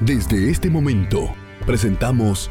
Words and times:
Desde 0.00 0.50
este 0.50 0.68
momento, 0.68 1.32
presentamos 1.64 2.50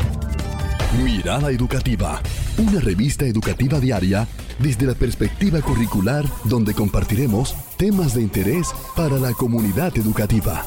Mirada 1.04 1.52
Educativa, 1.52 2.20
una 2.58 2.80
revista 2.80 3.24
educativa 3.26 3.80
diaria 3.80 4.28
desde 4.58 4.88
la 4.88 4.96
perspectiva 4.96 5.62
curricular 5.62 6.26
donde 6.46 6.74
compartiremos 6.74 7.56
temas 7.78 8.16
de 8.16 8.24
interés 8.24 8.74
para 8.96 9.18
la 9.18 9.32
comunidad 9.34 9.96
educativa. 9.96 10.66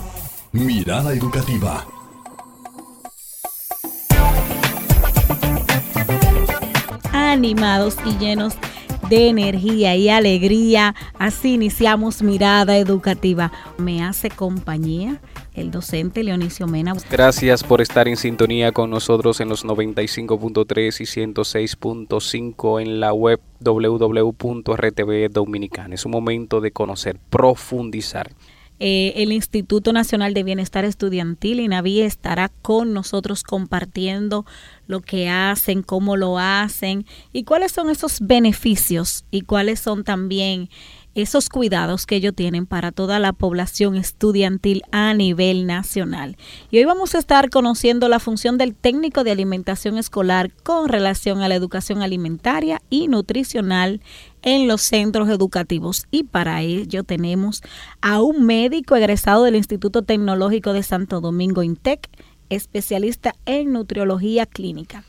Mirada 0.53 1.13
Educativa. 1.15 1.85
Animados 7.13 7.97
y 8.07 8.17
llenos 8.19 8.55
de 9.11 9.29
energía 9.29 9.97
y 9.97 10.11
alegría, 10.11 10.95
así 11.19 11.55
iniciamos 11.55 12.23
Mirada 12.23 12.77
Educativa. 12.77 13.51
Me 13.79 14.05
hace 14.05 14.31
compañía 14.31 15.21
el 15.61 15.71
docente 15.71 16.23
Leonicio 16.23 16.67
Mena. 16.67 16.95
Gracias 17.11 17.65
por 17.65 17.81
estar 17.81 18.09
en 18.09 18.17
sintonía 18.17 18.73
con 18.73 18.91
nosotros 18.91 19.41
en 19.41 19.49
los 19.49 19.65
95.3 19.65 21.01
y 21.01 21.33
106.5 21.33 22.81
en 22.81 23.01
la 23.01 23.13
web 23.13 23.41
www.rtv 23.61 25.31
Dominicana. 25.31 25.95
Es 25.95 26.07
un 26.07 26.13
momento 26.13 26.61
de 26.61 26.71
conocer, 26.71 27.19
profundizar. 27.31 28.31
Eh, 28.81 29.15
el 29.17 29.33
Instituto 29.33 29.93
Nacional 29.93 30.35
de 30.35 30.45
Bienestar 30.45 30.85
Estudiantil, 30.85 31.59
INAVI, 31.59 32.03
estará 32.03 32.49
con 32.63 32.93
nosotros 32.93 33.43
compartiendo 33.43 34.47
lo 34.87 35.01
que 35.01 35.29
hacen, 35.29 35.83
cómo 35.83 36.17
lo 36.17 36.39
hacen 36.39 37.05
y 37.33 37.43
cuáles 37.43 37.73
son 37.73 37.91
esos 37.91 38.21
beneficios 38.21 39.25
y 39.33 39.41
cuáles 39.41 39.81
son 39.81 40.05
también 40.05 40.71
esos 41.15 41.49
cuidados 41.49 42.07
que 42.07 42.17
ellos 42.17 42.35
tienen 42.35 42.67
para 42.67 42.93
toda 42.93 43.19
la 43.19 43.33
población 43.33 43.97
estudiantil 43.97 44.83
a 44.93 45.15
nivel 45.15 45.67
nacional. 45.67 46.37
Y 46.71 46.79
hoy 46.79 46.85
vamos 46.85 47.15
a 47.15 47.19
estar 47.19 47.51
conociendo 47.51 48.09
la 48.09 48.21
función 48.21 48.59
del 48.59 48.75
técnico 48.75 49.25
de 49.25 49.33
alimentación 49.33 49.99
escolar 49.99 50.53
con 50.63 50.89
relación 50.89 51.43
a 51.43 51.49
la 51.49 51.55
educación 51.55 52.03
alimentaria 52.03 52.81
y 52.91 53.09
nutricional 53.09 54.01
en 54.43 54.69
los 54.69 54.83
centros 54.83 55.29
educativos. 55.29 56.07
Y 56.11 56.25
para 56.25 56.63
ello 56.63 57.05
tenemos 57.05 57.63
a 58.01 58.21
un 58.21 58.47
médico 58.47 58.97
egresado 58.97 59.45
del 59.45 59.57
Instituto 59.57 60.03
Tecnológico 60.03 60.73
de 60.73 60.83
Santo 60.83 61.21
Domingo 61.21 61.63
INTEC, 61.63 62.09
especialista 62.51 63.35
en 63.47 63.73
nutriología 63.73 64.47
clínica. 64.47 65.05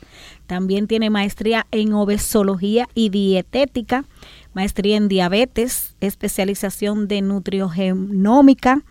También 0.46 0.86
tiene 0.86 1.10
maestría 1.10 1.66
en 1.70 1.92
obesología 1.92 2.88
y 2.94 3.08
dietética 3.08 4.04
maestría 4.52 4.96
en 4.96 5.08
diabetes, 5.08 5.94
especialización 6.00 7.08
de 7.08 7.22
nutriogenómica, 7.22 8.82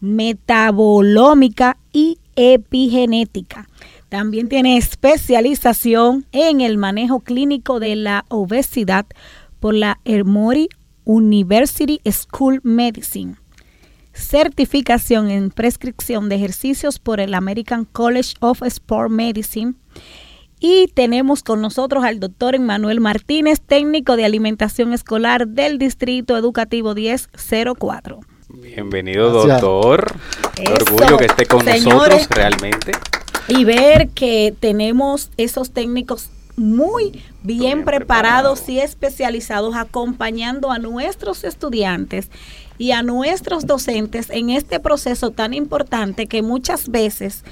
metabolómica 0.00 1.76
y 1.92 2.18
epigenética. 2.36 3.68
También 4.08 4.48
tiene 4.48 4.76
especialización 4.76 6.26
en 6.32 6.60
el 6.60 6.78
manejo 6.78 7.20
clínico 7.20 7.80
de 7.80 7.96
la 7.96 8.24
obesidad 8.28 9.06
por 9.60 9.74
la 9.74 10.00
Emory 10.04 10.68
University 11.04 12.00
School 12.10 12.60
Medicine. 12.62 13.36
Certificación 14.12 15.30
en 15.30 15.50
prescripción 15.50 16.28
de 16.28 16.36
ejercicios 16.36 16.98
por 16.98 17.20
el 17.20 17.34
American 17.34 17.84
College 17.84 18.34
of 18.40 18.62
Sport 18.62 19.10
Medicine 19.10 19.74
y 20.60 20.88
tenemos 20.88 21.42
con 21.42 21.62
nosotros 21.62 22.04
al 22.04 22.20
doctor 22.20 22.54
Emmanuel 22.54 23.00
Martínez, 23.00 23.60
técnico 23.60 24.16
de 24.16 24.26
alimentación 24.26 24.92
escolar 24.92 25.48
del 25.48 25.78
Distrito 25.78 26.36
Educativo 26.36 26.94
1004. 26.94 28.20
Bienvenido, 28.50 29.30
doctor. 29.30 30.14
orgullo 30.70 31.16
que 31.16 31.24
esté 31.24 31.46
con 31.46 31.64
nosotros 31.64 32.28
realmente. 32.28 32.92
Y 33.48 33.64
ver 33.64 34.10
que 34.10 34.54
tenemos 34.60 35.30
esos 35.38 35.70
técnicos 35.70 36.28
muy 36.56 37.22
bien, 37.42 37.84
preparados 37.84 38.68
y 38.68 38.80
especializados 38.80 39.74
acompañando 39.76 40.70
a 40.70 40.78
nuestros 40.78 41.42
estudiantes 41.44 42.30
y 42.76 42.90
a 42.90 43.02
nuestros 43.02 43.66
docentes 43.66 44.28
en 44.28 44.50
este 44.50 44.78
proceso 44.78 45.30
tan 45.30 45.54
importante 45.54 46.26
que 46.26 46.42
muchas 46.42 46.90
veces 46.90 47.44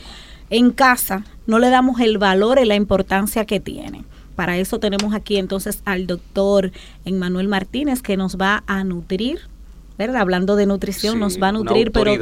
en 0.51 0.71
casa 0.73 1.25
no 1.49 1.59
le 1.59 1.71
damos 1.71 1.99
el 2.01 2.19
valor 2.19 2.61
y 2.63 2.67
la 2.67 2.77
importancia 2.77 3.47
que 3.47 3.59
tiene. 3.59 4.05
Para 4.37 4.59
eso 4.59 4.79
tenemos 4.79 5.15
aquí 5.15 5.39
entonces 5.39 5.81
al 5.87 6.07
doctor 6.07 6.71
Emmanuel 7.07 7.49
Martínez 7.49 8.03
que 8.03 8.19
nos 8.19 8.37
va 8.37 8.63
a 8.67 8.85
nutrir, 8.85 9.41
¿verdad? 9.97 10.21
Hablando 10.21 10.57
de 10.57 10.67
nutrición, 10.67 11.19
nos 11.19 11.43
va 11.43 11.49
a 11.49 11.53
nutrir, 11.53 11.91
pero 11.91 12.13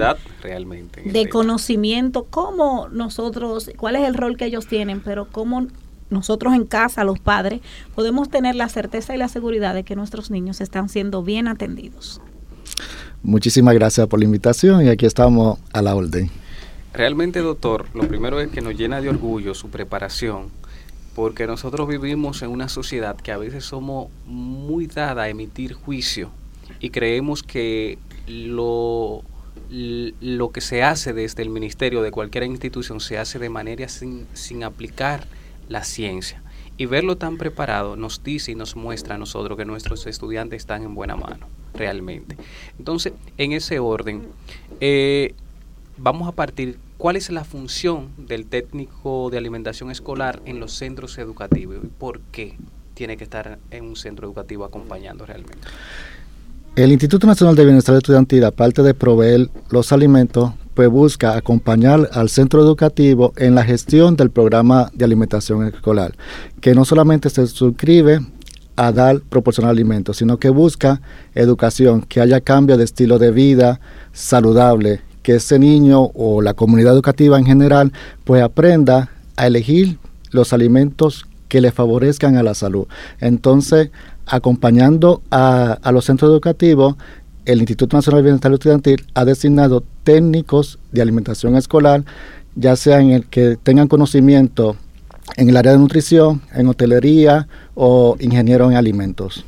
realmente 0.41 1.03
de 1.03 1.29
conocimiento, 1.29 2.25
cómo 2.31 2.89
nosotros, 2.89 3.71
cuál 3.77 3.97
es 3.97 4.07
el 4.07 4.15
rol 4.15 4.37
que 4.37 4.47
ellos 4.47 4.69
tienen, 4.69 5.01
pero 5.01 5.27
cómo 5.31 5.67
nosotros 6.09 6.55
en 6.55 6.65
casa, 6.65 7.03
los 7.03 7.19
padres, 7.19 7.61
podemos 7.97 8.31
tener 8.31 8.55
la 8.55 8.69
certeza 8.69 9.13
y 9.13 9.19
la 9.19 9.29
seguridad 9.29 9.75
de 9.75 9.83
que 9.83 9.97
nuestros 9.97 10.31
niños 10.31 10.61
están 10.61 10.89
siendo 10.89 11.25
bien 11.25 11.49
atendidos. 11.49 12.21
Muchísimas 13.25 13.75
gracias 13.75 14.07
por 14.07 14.21
la 14.21 14.25
invitación 14.25 14.87
y 14.87 14.89
aquí 14.89 15.05
estamos 15.05 15.59
a 15.73 15.83
la 15.83 15.97
orden. 15.97 16.31
Realmente, 16.97 17.41
doctor, 17.41 17.89
lo 17.93 18.09
primero 18.09 18.41
es 18.41 18.49
que 18.49 18.63
nos 18.63 18.75
llena 18.75 19.03
de 19.03 19.11
orgullo 19.11 19.53
su 19.53 19.69
preparación, 19.69 20.49
porque 21.15 21.47
nosotros 21.47 21.87
vivimos 21.87 22.41
en 22.41 22.49
una 22.49 22.71
sociedad 22.71 23.17
que 23.17 23.33
a 23.33 23.37
veces 23.37 23.67
somos 23.67 24.09
muy 24.25 24.87
dada 24.87 25.25
a 25.25 25.29
emitir 25.29 25.75
juicio 25.75 26.31
y 26.81 26.89
creemos 26.89 27.43
que 27.43 27.99
lo, 28.27 29.23
lo 29.69 30.53
que 30.53 30.63
se 30.63 30.83
hace 30.83 31.13
desde 31.13 31.43
el 31.43 31.51
ministerio 31.51 32.01
de 32.01 32.11
cualquier 32.11 32.45
institución 32.45 33.01
se 33.01 33.19
hace 33.19 33.39
de 33.39 33.51
manera 33.51 33.91
sin, 33.91 34.27
sin 34.33 34.65
aplicar 34.65 35.27
la 35.69 35.85
ciencia. 35.85 36.43
Y 36.79 36.87
verlo 36.87 37.19
tan 37.19 37.37
preparado 37.37 37.97
nos 37.97 38.23
dice 38.23 38.53
y 38.53 38.55
nos 38.55 38.75
muestra 38.75 39.17
a 39.17 39.19
nosotros 39.19 39.59
que 39.59 39.67
nuestros 39.67 40.07
estudiantes 40.07 40.63
están 40.63 40.83
en 40.83 40.95
buena 40.95 41.15
mano, 41.15 41.47
realmente. 41.75 42.39
Entonces, 42.79 43.13
en 43.37 43.53
ese 43.53 43.81
orden, 43.81 44.29
eh, 44.81 45.35
vamos 45.99 46.27
a 46.27 46.33
partir 46.33 46.79
cuál 46.99 47.17
es 47.17 47.31
la 47.31 47.45
función 47.45 48.09
del 48.17 48.47
técnico 48.47 49.31
de 49.31 49.39
alimentación 49.39 49.91
escolar 49.91 50.43
en 50.45 50.61
los 50.61 50.73
centros 50.73 51.19
educativos 51.19 51.77
y 51.83 51.87
por 51.87 52.21
qué 52.33 52.57
tiene 52.95 53.17
que 53.17 53.25
estar 53.25 53.59
en 53.71 53.85
un 53.85 53.97
centro 53.97 54.27
educativo 54.27 54.65
acompañando 54.65 55.27
realmente. 55.27 55.69
El 56.77 56.93
Instituto 56.93 57.27
Nacional 57.27 57.57
de 57.57 57.65
Bienestar 57.65 57.97
Estudiantil, 57.97 58.45
aparte 58.45 58.83
de 58.83 58.93
proveer 58.93 59.49
los 59.71 59.93
alimentos, 59.93 60.53
pues 60.75 60.91
busca 60.91 61.35
acompañar 61.35 62.11
al 62.13 62.29
centro 62.29 62.61
educativo 62.61 63.33
en 63.37 63.55
la 63.55 63.65
gestión 63.65 64.15
del 64.15 64.31
programa 64.31 64.91
de 64.93 65.07
alimentación 65.07 65.67
escolar, 65.67 66.15
que 66.61 66.75
no 66.75 66.85
solamente 66.85 67.31
se 67.31 67.47
suscribe 67.47 68.21
a 68.77 68.93
dar, 68.93 69.21
proporcionar 69.21 69.71
alimentos, 69.71 70.19
sino 70.19 70.37
que 70.37 70.51
busca 70.51 71.01
educación, 71.35 72.03
que 72.03 72.21
haya 72.21 72.43
cambio 72.43 72.77
de 72.77 72.85
estilo 72.85 73.19
de 73.19 73.31
vida 73.31 73.81
saludable, 74.13 75.01
que 75.27 75.35
ese 75.35 75.59
niño 75.59 76.13
o 76.15 76.41
la 76.41 76.55
comunidad 76.55 76.95
educativa 76.95 77.37
en 77.37 77.45
general 77.45 77.93
pues 78.23 78.45
aprenda 78.45 79.11
a 79.35 79.49
elegir 79.49 79.99
los 80.31 80.53
alimentos 80.53 81.27
que 81.49 81.61
le 81.61 81.73
favorezcan 81.73 82.37
a 82.37 82.45
la 82.45 82.55
salud. 82.55 82.87
Entonces, 83.19 83.91
acompañando 84.25 85.23
a, 85.33 85.81
los 85.93 86.05
centros 86.05 86.31
educativos, 86.31 86.95
el 87.45 87.59
Instituto 87.59 87.97
Nacional 87.97 88.21
de 88.21 88.27
Bienestar 88.27 88.53
Estudiantil 88.53 89.05
ha 89.15 89.25
designado 89.25 89.83
técnicos 90.05 90.79
de 90.93 91.03
alimentación 91.03 91.57
escolar, 91.57 92.05
ya 92.55 92.77
sea 92.77 93.01
en 93.01 93.11
el 93.11 93.27
que 93.27 93.57
tengan 93.61 93.89
conocimiento 93.89 94.77
en 95.37 95.49
el 95.49 95.57
área 95.57 95.73
de 95.73 95.79
nutrición, 95.79 96.41
en 96.55 96.69
hotelería 96.69 97.49
o 97.75 98.17
ingeniero 98.21 98.71
en 98.71 98.77
alimentos. 98.77 99.45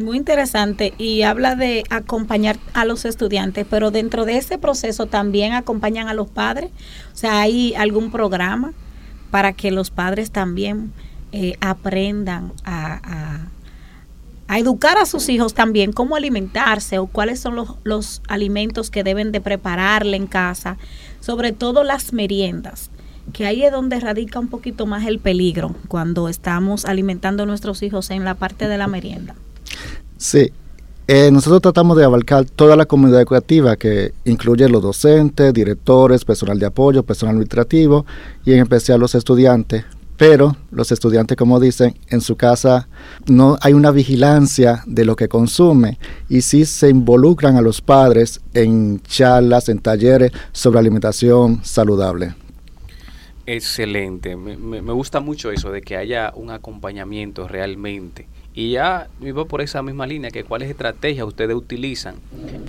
Muy 0.00 0.16
interesante 0.16 0.92
y 0.98 1.22
habla 1.22 1.54
de 1.54 1.84
acompañar 1.88 2.58
a 2.72 2.84
los 2.84 3.04
estudiantes, 3.04 3.64
pero 3.70 3.92
dentro 3.92 4.24
de 4.24 4.36
ese 4.38 4.58
proceso 4.58 5.06
también 5.06 5.52
acompañan 5.52 6.08
a 6.08 6.14
los 6.14 6.28
padres. 6.28 6.70
O 7.12 7.16
sea, 7.16 7.40
hay 7.40 7.74
algún 7.74 8.10
programa 8.10 8.72
para 9.30 9.52
que 9.52 9.70
los 9.70 9.90
padres 9.90 10.32
también 10.32 10.92
eh, 11.30 11.56
aprendan 11.60 12.52
a, 12.64 13.46
a, 14.48 14.58
educar 14.58 14.98
a 14.98 15.06
sus 15.06 15.28
hijos 15.28 15.54
también 15.54 15.92
cómo 15.92 16.16
alimentarse 16.16 16.98
o 16.98 17.06
cuáles 17.06 17.38
son 17.38 17.54
los, 17.54 17.76
los 17.84 18.20
alimentos 18.28 18.90
que 18.90 19.04
deben 19.04 19.30
de 19.30 19.40
prepararle 19.40 20.16
en 20.16 20.26
casa, 20.26 20.76
sobre 21.20 21.52
todo 21.52 21.84
las 21.84 22.12
meriendas 22.12 22.90
que 23.32 23.46
ahí 23.46 23.62
es 23.62 23.72
donde 23.72 23.98
radica 24.00 24.38
un 24.38 24.48
poquito 24.48 24.86
más 24.86 25.06
el 25.06 25.18
peligro 25.18 25.74
cuando 25.88 26.28
estamos 26.28 26.84
alimentando 26.84 27.44
a 27.44 27.46
nuestros 27.46 27.82
hijos 27.82 28.10
en 28.10 28.24
la 28.24 28.34
parte 28.34 28.68
de 28.68 28.76
la 28.76 28.86
merienda. 28.86 29.34
Sí, 30.24 30.50
eh, 31.06 31.30
nosotros 31.30 31.60
tratamos 31.60 31.98
de 31.98 32.04
abarcar 32.04 32.46
toda 32.46 32.76
la 32.76 32.86
comunidad 32.86 33.20
educativa 33.20 33.76
que 33.76 34.14
incluye 34.24 34.66
los 34.70 34.82
docentes, 34.82 35.52
directores, 35.52 36.24
personal 36.24 36.58
de 36.58 36.64
apoyo, 36.64 37.02
personal 37.02 37.34
administrativo 37.34 38.06
y 38.42 38.54
en 38.54 38.60
especial 38.60 39.00
los 39.00 39.14
estudiantes 39.14 39.84
pero 40.16 40.56
los 40.70 40.92
estudiantes, 40.92 41.36
como 41.36 41.60
dicen, 41.60 41.94
en 42.08 42.22
su 42.22 42.36
casa 42.36 42.88
no 43.26 43.58
hay 43.60 43.74
una 43.74 43.90
vigilancia 43.90 44.82
de 44.86 45.04
lo 45.04 45.14
que 45.14 45.28
consume 45.28 45.98
y 46.30 46.40
sí 46.40 46.64
se 46.64 46.88
involucran 46.88 47.56
a 47.56 47.60
los 47.60 47.82
padres 47.82 48.40
en 48.54 49.02
charlas, 49.02 49.68
en 49.68 49.80
talleres 49.80 50.32
sobre 50.52 50.78
alimentación 50.78 51.62
saludable. 51.64 52.34
Excelente, 53.44 54.36
me, 54.36 54.56
me, 54.56 54.92
gusta 54.92 55.20
mucho 55.20 55.50
eso 55.50 55.70
de 55.70 55.82
que 55.82 55.98
haya 55.98 56.32
un 56.34 56.50
acompañamiento 56.50 57.46
realmente. 57.46 58.26
Y 58.54 58.70
ya 58.70 59.08
iba 59.20 59.44
por 59.46 59.60
esa 59.60 59.82
misma 59.82 60.06
línea, 60.06 60.30
que 60.30 60.44
cuáles 60.44 60.70
estrategias 60.70 61.26
ustedes 61.26 61.56
utilizan 61.56 62.14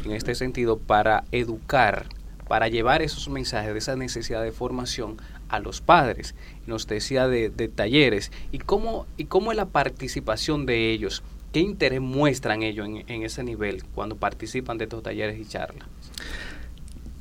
en 0.04 0.12
este 0.12 0.34
sentido 0.34 0.78
para 0.80 1.24
educar, 1.32 2.08
para 2.48 2.68
llevar 2.68 3.04
esos 3.04 3.30
mensajes 3.30 3.72
de 3.72 3.80
esa 3.80 3.96
necesidad 3.96 4.42
de 4.42 4.52
formación 4.52 5.18
a 5.48 5.60
los 5.60 5.82
padres. 5.82 6.34
Nos 6.66 6.88
decía 6.88 7.28
de, 7.28 7.50
talleres. 7.74 8.32
¿Y 8.52 8.58
cómo, 8.58 9.06
¿Y 9.16 9.26
cómo 9.26 9.52
es 9.52 9.58
la 9.58 9.66
participación 9.66 10.66
de 10.66 10.92
ellos? 10.92 11.22
¿Qué 11.54 11.60
interés 11.60 12.02
muestran 12.02 12.64
ellos 12.64 12.88
en, 12.88 13.04
en 13.08 13.24
ese 13.24 13.44
nivel 13.44 13.84
cuando 13.94 14.16
participan 14.16 14.80
de 14.80 14.86
estos 14.86 15.04
talleres 15.04 15.40
y 15.40 15.46
charlas? 15.46 15.88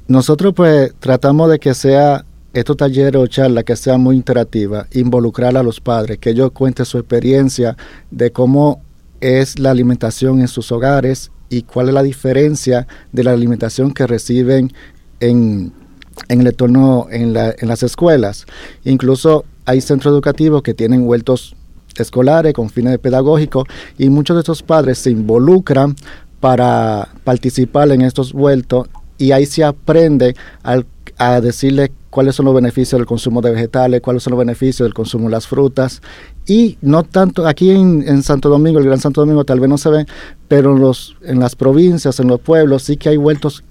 Nosotros 0.08 0.54
pues 0.54 0.94
tratamos 1.00 1.50
de 1.50 1.58
que 1.58 1.74
sea 1.74 2.24
estos 2.54 2.76
talleres 2.76 3.20
o 3.20 3.26
charlas 3.26 3.64
que 3.64 3.76
sean 3.76 4.00
muy 4.00 4.16
interactivas, 4.16 4.86
involucrar 4.92 5.56
a 5.56 5.62
los 5.62 5.80
padres, 5.80 6.18
que 6.18 6.30
ellos 6.30 6.52
cuenten 6.52 6.86
su 6.86 6.98
experiencia 6.98 7.76
de 8.10 8.30
cómo 8.30 8.80
es 9.20 9.58
la 9.58 9.72
alimentación 9.72 10.40
en 10.40 10.48
sus 10.48 10.70
hogares 10.70 11.32
y 11.50 11.62
cuál 11.62 11.88
es 11.88 11.94
la 11.94 12.02
diferencia 12.02 12.86
de 13.12 13.24
la 13.24 13.32
alimentación 13.32 13.92
que 13.92 14.06
reciben 14.06 14.72
en, 15.18 15.72
el 16.28 16.46
entorno, 16.46 17.08
en, 17.10 17.32
las 17.32 17.82
escuelas. 17.82 18.46
Incluso 18.84 19.44
hay 19.64 19.80
centros 19.80 20.12
educativos 20.12 20.62
que 20.62 20.74
tienen 20.74 21.06
huertos 21.06 21.56
escolares 21.96 22.54
con 22.54 22.70
fines 22.70 22.98
pedagógicos 22.98 23.64
y 23.98 24.10
muchos 24.10 24.36
de 24.36 24.40
estos 24.40 24.62
padres 24.62 24.98
se 24.98 25.10
involucran 25.10 25.96
para 26.40 27.08
participar 27.24 27.90
en 27.90 28.02
estos 28.02 28.32
huertos 28.32 28.88
y 29.24 29.32
ahí 29.32 29.46
se 29.46 29.64
aprende 29.64 30.36
a 31.16 31.40
decirle 31.40 31.90
cuáles 32.10 32.34
son 32.34 32.44
los 32.44 32.54
beneficios 32.54 32.98
del 32.98 33.06
consumo 33.06 33.40
de 33.40 33.52
vegetales, 33.52 34.02
cuáles 34.02 34.22
son 34.22 34.32
los 34.32 34.38
beneficios 34.38 34.84
del 34.84 34.92
consumo 34.92 35.24
de 35.24 35.30
las 35.30 35.46
frutas. 35.46 36.02
Y 36.46 36.76
no 36.82 37.04
tanto, 37.04 37.46
aquí 37.46 37.70
en, 37.70 38.22
Santo 38.22 38.50
Domingo, 38.50 38.78
el 38.78 38.84
Gran 38.84 39.00
Santo 39.00 39.22
Domingo 39.22 39.44
tal 39.44 39.60
vez 39.60 39.70
no 39.70 39.78
se 39.78 39.88
ve, 39.88 40.06
pero 40.46 40.72
en, 40.72 40.80
los, 40.82 41.16
en 41.22 41.40
las 41.40 41.56
provincias, 41.56 42.20
en 42.20 42.28
los 42.28 42.38
pueblos, 42.38 42.82
sí 42.82 42.98
que 42.98 43.08
hay 43.08 43.16
huertos 43.16 43.64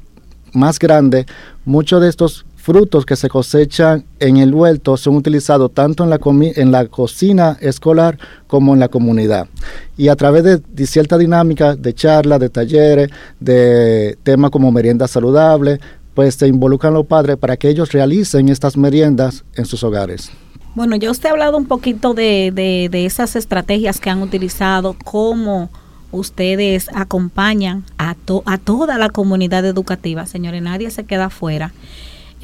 más 0.54 0.80
grandes. 0.80 1.28
Muchos 1.66 2.02
de 2.02 2.10
estos 2.10 2.48
frutos 2.63 3.06
que 3.06 3.18
se 3.18 3.27
cosechan 3.27 4.06
en 4.21 4.38
el 4.38 4.54
huerto 4.54 4.95
son 4.95 5.18
utilizados 5.18 5.74
tanto 5.74 6.06
en 6.06 6.10
la, 6.10 6.18
en 6.56 6.71
la 6.71 6.86
cocina 6.86 7.57
escolar 7.60 8.18
como 8.48 8.74
en 8.74 8.80
la 8.80 8.88
comunidad. 8.88 9.50
Y 9.98 10.07
a 10.07 10.15
través 10.15 10.45
de, 10.45 10.60
de 10.60 10.88
cierta 10.88 11.18
dinámica 11.18 11.75
de 11.75 11.94
charlas, 11.94 12.39
de 12.39 12.50
talleres, 12.50 13.10
de 13.42 14.18
temas 14.24 14.50
como 14.50 14.71
merienda 14.71 15.10
saludable, 15.10 15.81
pues 16.13 16.36
se 16.36 16.48
involucran 16.48 16.94
los 16.94 17.06
padres 17.06 17.36
para 17.36 17.57
que 17.57 17.68
ellos 17.68 17.92
realicen 17.92 18.48
estas 18.48 18.77
meriendas 18.77 19.44
en 19.56 19.66
sus 19.66 19.83
hogares. 19.83 20.31
Bueno, 20.74 20.95
ya 20.95 21.12
usted 21.12 21.27
ha 21.27 21.31
hablado 21.33 21.57
un 21.57 21.66
poquito 21.66 22.13
de, 22.13 22.54
de, 22.54 23.06
esas 23.06 23.36
estrategias 23.36 24.00
que 24.00 24.09
han 24.09 24.21
utilizado, 24.21 24.95
cómo 25.04 25.69
ustedes 26.13 26.88
acompañan 26.95 27.83
a, 27.98 28.16
a 28.45 28.57
toda 28.57 28.98
la 28.98 29.09
comunidad 29.09 29.66
educativa, 29.66 30.25
señores, 30.27 30.62
nadie 30.62 30.89
se 30.92 31.04
queda 31.04 31.25
afuera. 31.25 31.74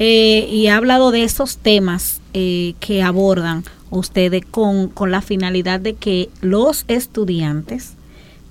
Eh, 0.02 0.48
y 0.50 0.68
ha 0.68 0.78
hablado 0.78 1.10
de 1.10 1.24
esos 1.24 1.58
temas 1.58 2.22
eh, 2.32 2.72
que 2.80 3.02
abordan 3.02 3.64
ustedes 3.90 4.42
con, 4.50 4.88
con 4.88 5.10
la 5.10 5.20
finalidad 5.20 5.78
de 5.78 5.92
que 5.92 6.30
los 6.40 6.86
estudiantes 6.88 7.96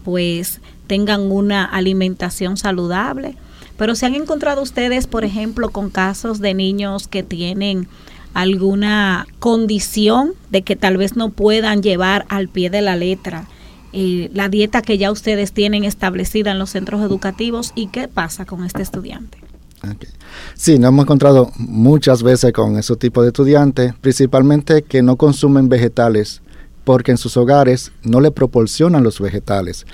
pues 0.03 0.61
tengan 0.85 1.31
una 1.31 1.65
alimentación 1.65 2.55
saludable, 2.55 3.35
pero 3.77 3.95
se 3.95 4.05
han 4.05 4.13
encontrado 4.13 4.61
ustedes, 4.61 5.07
por 5.07 5.25
ejemplo, 5.25 5.69
con 5.69 5.89
casos 5.89 6.39
de 6.39 6.53
niños 6.53 7.07
que 7.07 7.23
tienen 7.23 7.87
alguna 8.35 9.25
condición 9.39 10.33
de 10.51 10.61
que 10.61 10.75
tal 10.75 10.97
vez 10.97 11.15
no 11.15 11.31
puedan 11.31 11.81
llevar 11.81 12.27
al 12.29 12.47
pie 12.47 12.69
de 12.69 12.81
la 12.81 12.95
letra 12.95 13.47
eh, 13.91 14.29
la 14.35 14.49
dieta 14.49 14.83
que 14.83 14.99
ya 14.99 15.11
ustedes 15.11 15.51
tienen 15.51 15.83
establecida 15.83 16.51
en 16.51 16.59
los 16.59 16.69
centros 16.69 17.01
educativos 17.01 17.71
y 17.73 17.87
qué 17.87 18.07
pasa 18.07 18.45
con 18.45 18.63
este 18.63 18.83
estudiante. 18.83 19.48
Sí, 20.55 20.77
nos 20.77 20.89
hemos 20.89 21.03
encontrado 21.03 21.51
muchas 21.57 22.23
veces 22.23 22.51
con 22.53 22.77
ese 22.77 22.95
tipo 22.95 23.21
de 23.21 23.29
estudiantes, 23.29 23.93
principalmente 24.01 24.83
que 24.83 25.01
no 25.01 25.15
consumen 25.15 25.69
vegetales 25.69 26.41
porque 26.83 27.11
en 27.11 27.17
sus 27.17 27.37
hogares 27.37 27.91
no 28.03 28.19
le 28.19 28.31
proporcionan 28.31 29.03
los 29.03 29.19
vegetales 29.19 29.85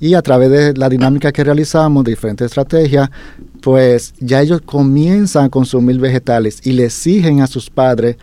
y 0.00 0.14
a 0.14 0.22
través 0.22 0.50
de 0.50 0.74
la 0.74 0.88
dinámica 0.88 1.32
que 1.32 1.44
realizamos, 1.44 2.04
diferentes 2.04 2.46
estrategias, 2.46 3.10
pues 3.62 4.12
ya 4.18 4.42
ellos 4.42 4.60
comienzan 4.60 5.46
a 5.46 5.48
consumir 5.48 5.98
vegetales 5.98 6.60
y 6.62 6.72
le 6.72 6.84
exigen 6.84 7.40
a 7.40 7.46
sus 7.46 7.70
padres 7.70 8.16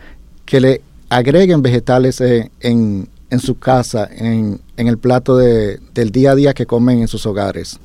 que 0.44 0.60
le 0.60 0.82
agreguen 1.08 1.62
vegetales 1.62 2.20
en, 2.20 3.08
su 3.40 3.58
casa, 3.58 4.08
en, 4.12 4.60
el 4.76 4.98
plato 4.98 5.36
de, 5.36 5.80
del 5.94 6.12
día 6.12 6.32
a 6.32 6.34
día 6.34 6.54
que 6.54 6.66
comen 6.66 7.00
en 7.00 7.08
sus 7.08 7.26
hogares. 7.26 7.80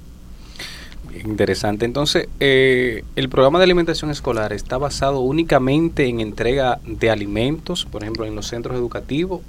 Interesante. 1.25 1.85
Entonces, 1.85 2.27
eh, 2.39 3.03
el 3.15 3.29
programa 3.29 3.59
de 3.59 3.65
alimentación 3.65 4.11
escolar 4.11 4.53
está 4.53 4.77
basado 4.77 5.19
únicamente 5.19 6.05
en 6.05 6.19
entrega 6.19 6.79
de 6.85 7.09
alimentos, 7.09 7.85
por 7.85 8.03
ejemplo, 8.03 8.25
en 8.25 8.35
los 8.35 8.47
centros 8.47 8.77
educativos, 8.77 9.41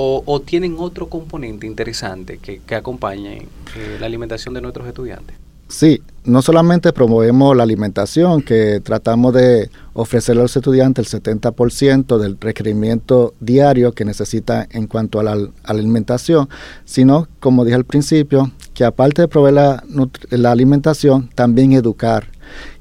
o, 0.00 0.42
tienen 0.44 0.76
otro 0.78 1.08
componente 1.08 1.66
interesante 1.66 2.38
que, 2.38 2.60
que 2.60 2.74
acompañe 2.76 3.48
eh, 3.74 3.96
la 3.98 4.06
alimentación 4.06 4.54
de 4.54 4.60
nuestros 4.60 4.86
estudiantes? 4.86 5.36
Sí, 5.68 6.00
no 6.24 6.42
solamente 6.42 6.92
promovemos 6.92 7.56
la 7.56 7.62
alimentación, 7.62 8.42
que 8.42 8.80
tratamos 8.80 9.34
de 9.34 9.70
ofrecerle 9.94 10.40
a 10.40 10.44
los 10.44 10.56
estudiantes 10.56 11.12
el 11.12 11.22
70% 11.22 12.18
del 12.18 12.36
requerimiento 12.40 13.34
diario 13.40 13.92
que 13.92 14.04
necesita 14.04 14.66
en 14.70 14.86
cuanto 14.86 15.20
a 15.20 15.22
la, 15.22 15.36
alimentación, 15.64 16.48
sino, 16.84 17.28
como 17.40 17.64
dije 17.64 17.76
al 17.76 17.84
principio, 17.84 18.50
que 18.74 18.84
aparte 18.84 19.22
de 19.22 19.28
proveer 19.28 19.54
la, 19.54 19.84
la 20.30 20.52
alimentación, 20.52 21.30
también 21.34 21.72
educar. 21.72 22.28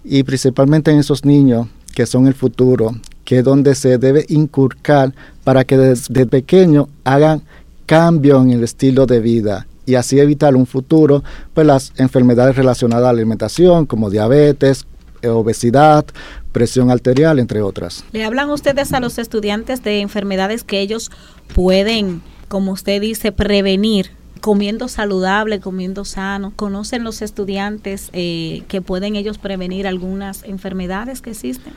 Y 0.03 0.23
principalmente 0.23 0.91
en 0.91 0.99
esos 0.99 1.25
niños 1.25 1.67
que 1.95 2.05
son 2.05 2.27
el 2.27 2.33
futuro, 2.33 2.91
que 3.23 3.39
es 3.39 3.43
donde 3.43 3.75
se 3.75 3.97
debe 3.97 4.25
inculcar 4.29 5.13
para 5.43 5.63
que 5.63 5.77
desde 5.77 6.25
pequeño 6.27 6.89
hagan 7.03 7.41
cambio 7.85 8.41
en 8.41 8.51
el 8.51 8.63
estilo 8.63 9.05
de 9.05 9.19
vida 9.19 9.67
y 9.87 9.95
así 9.95 10.19
evitar 10.19 10.55
un 10.55 10.67
futuro, 10.67 11.23
pues 11.55 11.65
las 11.65 11.93
enfermedades 11.95 12.55
relacionadas 12.57 13.05
a 13.05 13.05
la 13.05 13.09
alimentación 13.11 13.87
como 13.87 14.11
diabetes, 14.11 14.85
eh, 15.21 15.29
obesidad, 15.29 16.05
presión 16.51 16.91
arterial, 16.91 17.39
entre 17.39 17.61
otras. 17.61 18.03
¿Le 18.11 18.25
hablan 18.25 18.49
ustedes 18.49 18.91
a 18.93 18.99
los 18.99 19.17
estudiantes 19.17 19.81
de 19.83 20.01
enfermedades 20.01 20.63
que 20.63 20.81
ellos 20.81 21.09
pueden, 21.55 22.21
como 22.49 22.73
usted 22.73 23.01
dice, 23.01 23.31
prevenir 23.31 24.11
comiendo 24.41 24.89
saludable, 24.89 25.61
comiendo 25.61 26.03
sano? 26.03 26.51
¿Conocen 26.55 27.05
los 27.05 27.21
estudiantes 27.21 28.09
eh, 28.11 28.63
que 28.67 28.81
pueden 28.81 29.15
ellos 29.15 29.37
prevenir 29.37 29.87
algunas 29.87 30.43
enfermedades 30.43 31.21
que 31.21 31.31
existen? 31.31 31.71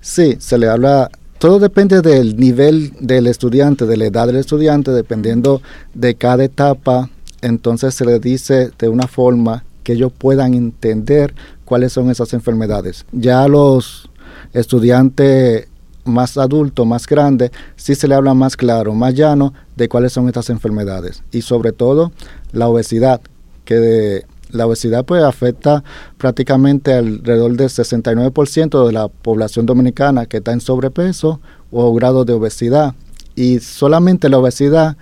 Sí, 0.00 0.36
se 0.40 0.58
le 0.58 0.66
habla, 0.66 1.10
todo 1.38 1.60
depende 1.60 2.02
del 2.02 2.36
nivel 2.36 2.92
del 2.98 3.28
estudiante, 3.28 3.86
de 3.86 3.96
la 3.96 4.06
edad 4.06 4.26
del 4.26 4.36
estudiante, 4.36 4.90
dependiendo 4.90 5.62
de 5.94 6.16
cada 6.16 6.42
etapa, 6.42 7.08
entonces 7.42 7.94
se 7.94 8.04
le 8.04 8.18
dice 8.18 8.70
de 8.78 8.88
una 8.88 9.06
forma 9.06 9.64
que 9.82 9.94
ellos 9.94 10.12
puedan 10.16 10.54
entender 10.54 11.34
cuáles 11.64 11.92
son 11.92 12.10
esas 12.10 12.32
enfermedades. 12.32 13.04
Ya 13.12 13.46
los 13.48 14.08
estudiantes 14.52 15.68
más 16.04 16.36
adultos, 16.36 16.86
más 16.86 17.06
grandes, 17.06 17.50
sí 17.76 17.94
se 17.94 18.08
le 18.08 18.14
habla 18.14 18.34
más 18.34 18.56
claro, 18.56 18.94
más 18.94 19.14
llano 19.14 19.52
de 19.76 19.88
cuáles 19.88 20.12
son 20.12 20.28
estas 20.28 20.50
enfermedades. 20.50 21.22
Y 21.30 21.42
sobre 21.42 21.72
todo 21.72 22.12
la 22.52 22.68
obesidad, 22.68 23.20
que 23.64 23.74
de, 23.76 24.26
la 24.50 24.66
obesidad 24.66 25.04
pues 25.04 25.22
afecta 25.22 25.82
prácticamente 26.18 26.92
alrededor 26.92 27.56
del 27.56 27.68
69% 27.68 28.86
de 28.86 28.92
la 28.92 29.08
población 29.08 29.66
dominicana 29.66 30.26
que 30.26 30.38
está 30.38 30.52
en 30.52 30.60
sobrepeso 30.60 31.40
o 31.70 31.92
grado 31.94 32.24
de 32.24 32.34
obesidad. 32.34 32.94
Y 33.34 33.60
solamente 33.60 34.28
la 34.28 34.38
obesidad 34.38 34.96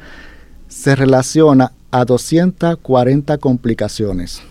se 0.68 0.94
relaciona 0.94 1.72
a 1.90 2.04
240 2.04 3.38
complicaciones. 3.38 4.42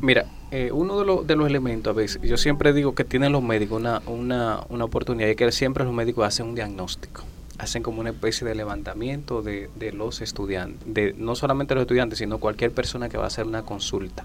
Mira, 0.00 0.26
eh, 0.50 0.70
uno 0.72 0.98
de, 0.98 1.26
de, 1.26 1.36
los 1.36 1.46
elementos, 1.46 1.90
a 1.90 1.94
veces, 1.94 2.20
yo 2.22 2.36
siempre 2.36 2.72
digo 2.72 2.94
que 2.94 3.04
tienen 3.04 3.32
los 3.32 3.42
médicos 3.42 3.80
una, 3.80 4.02
una, 4.06 4.60
una 4.68 4.84
oportunidad 4.84 5.28
y 5.28 5.36
que 5.36 5.50
siempre 5.52 5.84
los 5.84 5.94
médicos 5.94 6.26
hacen 6.26 6.46
un 6.46 6.54
diagnóstico 6.54 7.22
hacen 7.58 7.82
como 7.82 8.00
una 8.00 8.10
especie 8.10 8.46
de 8.46 8.56
levantamiento 8.56 9.40
de, 9.40 9.70
de 9.76 9.92
los 9.92 10.20
estudiantes, 10.20 10.80
de 10.84 11.14
no 11.16 11.36
solamente 11.36 11.74
los 11.74 11.82
estudiantes, 11.82 12.18
sino 12.18 12.38
cualquier 12.38 12.72
persona 12.72 13.08
que 13.08 13.18
va 13.18 13.24
a 13.24 13.26
hacer 13.28 13.46
una 13.46 13.62
consulta. 13.62 14.24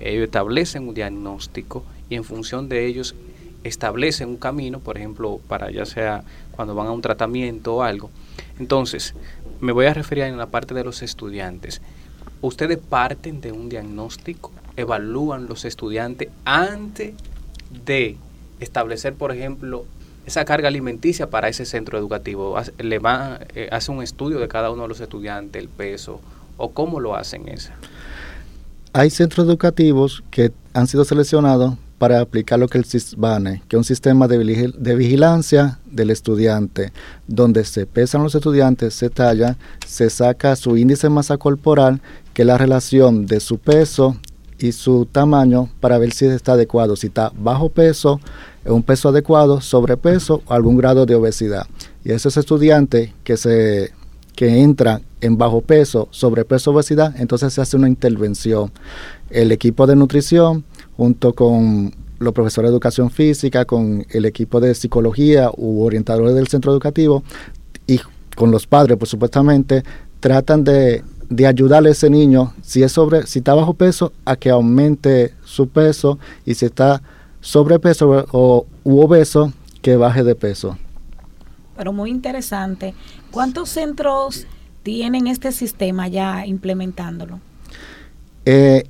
Ellos 0.00 0.24
establecen 0.24 0.88
un 0.88 0.94
diagnóstico 0.94 1.84
y 2.10 2.16
en 2.16 2.24
función 2.24 2.68
de 2.68 2.84
ellos 2.86 3.14
establecen 3.62 4.28
un 4.28 4.36
camino, 4.36 4.80
por 4.80 4.98
ejemplo, 4.98 5.40
para 5.48 5.70
ya 5.70 5.86
sea 5.86 6.24
cuando 6.54 6.74
van 6.74 6.86
a 6.86 6.92
un 6.92 7.02
tratamiento 7.02 7.76
o 7.76 7.82
algo, 7.82 8.10
Entonces, 8.58 9.14
me 9.60 9.72
voy 9.72 9.86
a 9.86 9.94
referir 9.94 10.24
en 10.24 10.36
la 10.36 10.46
parte 10.46 10.74
de 10.74 10.84
los 10.84 11.02
estudiantes. 11.02 11.80
¿Ustedes 12.40 12.78
parten 12.78 13.40
de 13.40 13.52
un 13.52 13.68
diagnóstico? 13.68 14.52
¿Evalúan 14.76 15.46
los 15.46 15.64
estudiantes 15.64 16.28
antes 16.44 17.14
de 17.84 18.16
establecer, 18.60 19.14
por 19.14 19.32
ejemplo, 19.32 19.86
esa 20.26 20.44
carga 20.44 20.68
alimenticia 20.68 21.30
para 21.30 21.48
ese 21.48 21.64
centro 21.64 21.98
educativo? 21.98 22.56
¿Le 22.78 22.98
va, 22.98 23.40
eh, 23.54 23.68
hace 23.72 23.90
un 23.90 24.02
estudio 24.02 24.38
de 24.38 24.48
cada 24.48 24.70
uno 24.70 24.82
de 24.82 24.88
los 24.88 25.00
estudiantes, 25.00 25.62
el 25.62 25.68
peso? 25.68 26.20
¿O 26.56 26.70
cómo 26.70 27.00
lo 27.00 27.16
hacen 27.16 27.48
eso? 27.48 27.70
Hay 28.92 29.10
centros 29.10 29.46
educativos 29.46 30.22
que 30.30 30.52
han 30.72 30.86
sido 30.86 31.04
seleccionados 31.04 31.74
para 31.98 32.20
aplicar 32.20 32.58
lo 32.58 32.68
que 32.68 32.78
el 32.78 32.84
CISBANE, 32.84 33.62
que 33.68 33.76
es 33.76 33.78
un 33.78 33.84
sistema 33.84 34.28
de, 34.28 34.72
de, 34.76 34.94
vigilancia 34.94 35.78
del 35.86 36.10
estudiante, 36.10 36.92
donde 37.26 37.64
se 37.64 37.86
pesan 37.86 38.22
los 38.22 38.34
estudiantes, 38.34 38.94
se 38.94 39.10
talla, 39.10 39.56
se 39.86 40.10
saca 40.10 40.56
su 40.56 40.76
índice 40.76 41.06
de 41.06 41.14
masa 41.14 41.38
corporal, 41.38 42.00
que 42.32 42.42
es 42.42 42.46
la 42.46 42.58
relación 42.58 43.26
de 43.26 43.40
su 43.40 43.58
peso 43.58 44.16
y 44.58 44.72
su 44.72 45.06
tamaño 45.06 45.68
para 45.80 45.98
ver 45.98 46.12
si 46.12 46.26
está 46.26 46.52
adecuado, 46.52 46.96
si 46.96 47.08
está 47.08 47.32
bajo 47.36 47.68
peso, 47.68 48.20
un 48.64 48.82
peso 48.82 49.10
adecuado, 49.10 49.60
sobrepeso 49.60 50.42
o 50.46 50.52
algún 50.54 50.76
grado 50.76 51.06
de 51.06 51.14
obesidad. 51.14 51.66
Y 52.04 52.12
esos 52.12 52.36
estudiantes 52.36 53.12
que 53.24 53.36
se 53.36 53.92
que 54.34 54.62
entran 54.62 55.02
en 55.20 55.38
bajo 55.38 55.60
peso, 55.60 56.08
sobrepeso, 56.10 56.72
obesidad, 56.72 57.14
entonces 57.18 57.52
se 57.52 57.60
hace 57.60 57.76
una 57.76 57.88
intervención. 57.88 58.72
El 59.30 59.52
equipo 59.52 59.86
de 59.86 59.96
nutrición, 59.96 60.64
junto 60.96 61.34
con 61.34 61.92
los 62.18 62.32
profesores 62.32 62.70
de 62.70 62.74
educación 62.74 63.10
física, 63.10 63.64
con 63.64 64.06
el 64.10 64.24
equipo 64.24 64.60
de 64.60 64.74
psicología 64.74 65.50
u 65.56 65.82
orientadores 65.82 66.34
del 66.34 66.48
centro 66.48 66.72
educativo 66.72 67.22
y 67.86 68.00
con 68.36 68.50
los 68.50 68.66
padres, 68.66 68.96
pues 68.98 69.10
supuestamente, 69.10 69.82
tratan 70.20 70.64
de, 70.64 71.04
de 71.28 71.46
ayudarle 71.46 71.90
a 71.90 71.92
ese 71.92 72.10
niño, 72.10 72.54
si 72.62 72.82
es 72.82 72.92
sobre, 72.92 73.26
si 73.26 73.40
está 73.40 73.54
bajo 73.54 73.74
peso, 73.74 74.12
a 74.24 74.36
que 74.36 74.50
aumente 74.50 75.34
su 75.44 75.68
peso 75.68 76.18
y 76.44 76.54
si 76.54 76.66
está 76.66 77.02
sobrepeso 77.40 78.26
o 78.32 78.66
u 78.84 79.00
obeso, 79.00 79.52
que 79.82 79.96
baje 79.96 80.24
de 80.24 80.34
peso. 80.34 80.78
Pero 81.76 81.92
muy 81.92 82.10
interesante. 82.10 82.94
¿Cuántos 83.30 83.68
centros 83.68 84.46
tienen 84.82 85.26
este 85.26 85.52
sistema 85.52 86.08
ya 86.08 86.46
implementándolo? 86.46 87.40
Eh, 88.46 88.84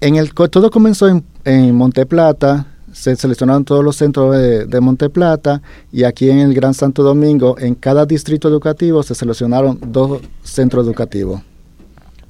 en 0.00 0.16
el, 0.16 0.32
todo 0.34 0.70
comenzó 0.70 1.08
en, 1.08 1.24
en 1.44 1.74
Monteplata, 1.74 2.66
se 2.92 3.16
seleccionaron 3.16 3.64
todos 3.64 3.84
los 3.84 3.96
centros 3.96 4.36
de, 4.36 4.66
de 4.66 4.80
Monteplata 4.80 5.60
y 5.90 6.04
aquí 6.04 6.30
en 6.30 6.38
el 6.38 6.54
Gran 6.54 6.74
Santo 6.74 7.02
Domingo, 7.02 7.56
en 7.58 7.74
cada 7.74 8.06
distrito 8.06 8.48
educativo 8.48 9.02
se 9.02 9.14
seleccionaron 9.14 9.78
dos 9.86 10.22
centros 10.42 10.86
educativos. 10.86 11.42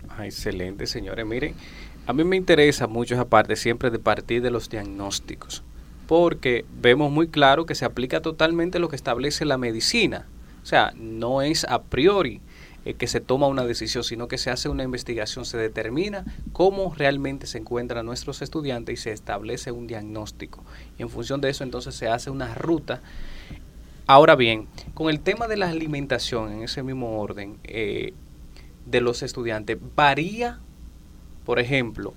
Ah, 0.09 0.25
excelente, 0.25 0.87
señores. 0.87 1.26
Miren, 1.26 1.54
a 2.06 2.12
mí 2.12 2.25
me 2.25 2.37
interesa 2.37 2.87
mucho 2.87 3.14
esa 3.14 3.26
parte 3.26 3.56
siempre 3.56 3.90
de 3.90 3.99
partir 3.99 4.42
de 4.42 4.50
los 4.50 4.71
diagnósticos, 4.71 5.62
porque 6.06 6.64
vemos 6.80 7.11
muy 7.11 7.28
claro 7.28 7.66
que 7.66 7.75
se 7.75 7.85
aplica 7.85 8.21
totalmente 8.21 8.78
lo 8.78 8.88
que 8.88 8.97
establece 8.97 9.44
la 9.44 9.59
medicina. 9.59 10.26
O 10.62 10.66
sea, 10.66 10.94
no 10.97 11.42
es 11.42 11.64
a 11.64 11.83
priori 11.83 12.40
eh, 12.84 12.94
que 12.94 13.06
se 13.06 13.20
toma 13.20 13.46
una 13.46 13.64
decisión, 13.64 14.04
sino 14.04 14.28
que 14.28 14.38
se 14.38 14.50
hace 14.50 14.68
una 14.68 14.82
investigación, 14.82 15.44
se 15.44 15.56
determina 15.56 16.24
cómo 16.52 16.94
realmente 16.94 17.46
se 17.46 17.58
encuentran 17.58 18.04
nuestros 18.04 18.42
estudiantes 18.42 18.98
y 18.98 19.02
se 19.02 19.12
establece 19.12 19.72
un 19.72 19.86
diagnóstico. 19.86 20.62
Y 20.98 21.02
en 21.02 21.08
función 21.08 21.40
de 21.40 21.50
eso 21.50 21.64
entonces 21.64 21.94
se 21.94 22.08
hace 22.08 22.30
una 22.30 22.54
ruta. 22.54 23.00
Ahora 24.06 24.36
bien, 24.36 24.66
con 24.92 25.08
el 25.08 25.20
tema 25.20 25.48
de 25.48 25.56
la 25.56 25.70
alimentación, 25.70 26.52
en 26.52 26.62
ese 26.62 26.82
mismo 26.82 27.20
orden, 27.20 27.56
eh, 27.64 28.12
de 28.84 29.00
los 29.00 29.22
estudiantes, 29.22 29.78
varía, 29.96 30.58
por 31.46 31.58
ejemplo, 31.58 32.12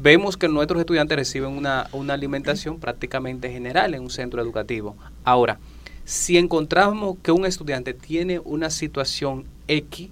vemos 0.00 0.36
que 0.36 0.46
nuestros 0.48 0.78
estudiantes 0.78 1.18
reciben 1.18 1.50
una, 1.50 1.88
una 1.92 2.14
alimentación 2.14 2.78
prácticamente 2.78 3.50
general 3.50 3.94
en 3.94 4.02
un 4.02 4.10
centro 4.10 4.40
educativo. 4.40 4.96
Ahora, 5.24 5.58
si 6.04 6.38
encontramos 6.38 7.16
que 7.22 7.32
un 7.32 7.44
estudiante 7.44 7.94
tiene 7.94 8.38
una 8.38 8.70
situación 8.70 9.44
X, 9.68 10.08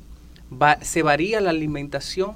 se 0.82 1.02
varía 1.02 1.40
la 1.40 1.50
alimentación 1.50 2.32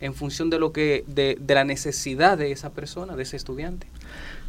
en 0.00 0.14
función 0.14 0.50
de 0.50 0.58
lo 0.58 0.72
que 0.72 1.04
de, 1.06 1.38
la 1.48 1.64
necesidad 1.64 2.36
de 2.36 2.52
esa 2.52 2.70
persona, 2.70 3.16
de 3.16 3.22
ese 3.22 3.36
estudiante. 3.36 3.86